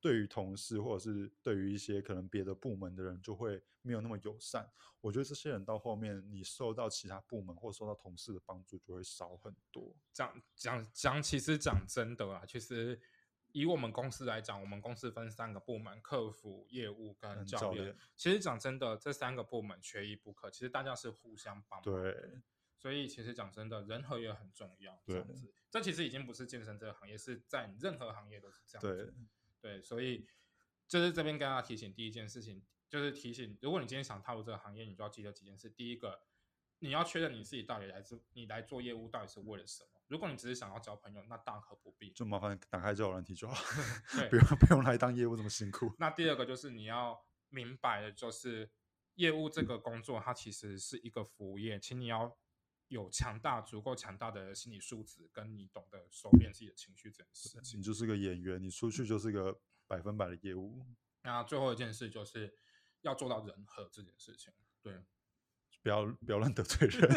[0.01, 4.69] 对于同事或者是对于一些可能别的部门的人就会没有那么友善。
[5.01, 9.95] 我觉得这些人到后面，你受到其他部门或受到同事的帮助就会少很多。
[10.11, 12.99] 讲讲讲，其实讲真的啦，其实
[13.51, 17.95] 以我们公司来讲，我们公司分三个部门：客服、业务跟跟教练。
[18.15, 21.83] 其实讲真的，这三个部门缺一不可，其实大家是互相帮忙。
[21.83, 22.41] 对，
[22.77, 25.01] 所以其实讲真的，人和也很重要。
[25.05, 29.05] 这对样子，这其实已经不是健身这个行业，是在任何行业都是这样子。
[29.05, 29.13] 对，
[29.61, 30.25] 对，所以
[30.87, 35.69] 就是这边跟大家提醒，第一件事情就是提醒，如果你今天想踏入这个行业，你就要记得几件事。
[35.69, 36.21] 第一个，
[36.79, 39.89] 你要确认你自己到底来自你来做业务到底是为了什么。
[40.07, 42.11] 如果你只是想要交朋友，那大可不必。
[42.13, 43.63] 就麻烦打开交友软体就好，
[44.31, 45.93] 不用不用来当业务这么辛苦。
[45.99, 48.71] 那第二个就是你要明白的，就是
[49.15, 52.35] 业务这个工作，它其实是一个服务业，请你要
[52.89, 57.79] 有强大、足够强大的心理素质，跟你懂得收敛自己的情绪这件事情。
[57.79, 60.85] 你就是个演员，你出去就是个百分百的业务，
[61.23, 62.57] 那最后一件事就是
[63.01, 64.53] 要做到人和这件事情。
[64.81, 65.01] 对，
[65.81, 67.09] 不要不要乱得罪人，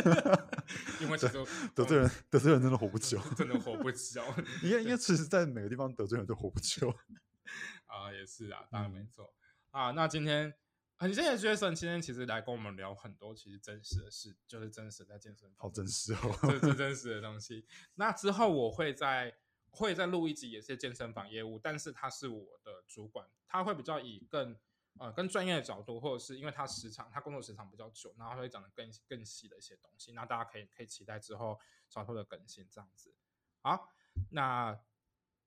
[1.01, 1.45] 因为其实
[1.75, 3.19] 得罪人得罪人真的活不久。
[3.37, 4.23] 真的活不久
[4.63, 6.95] 应该应该其实，在每个地方得罪人都活不久。
[7.87, 9.35] 啊，也是啊，当然没嗯错、
[9.71, 9.91] 啊。
[9.93, 10.55] 那今天
[11.03, 16.39] 很谢谢 Jason 今天其实来跟我们聊很多其实真实的事，就是真实在健身房好真实哦。
[16.47, 17.67] 这是真实的东西。
[17.97, 19.37] 那之后我会在
[19.71, 24.57] 会再录一集，也是健身房业务，但是他是我的主管，他会比较以更
[25.01, 30.13] 呃更专业的角度，或者是因为他时长他工作时长比较久，然后他会讲的更更细的一些东西。
[30.13, 33.13] 那大家可以可以期待之后稍后的更新这样子。
[33.61, 33.93] 好，
[34.31, 34.79] 那。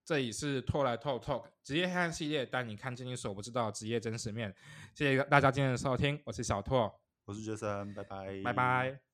[0.06, 4.54] 这里是拓来拓 Talk 职业黑暗系列，带你看见你所不知道的职业真实面。
[4.94, 6.94] 谢谢大家今天的收听，我是小拓，
[7.26, 9.06] 我是杰森，拜拜，拜拜。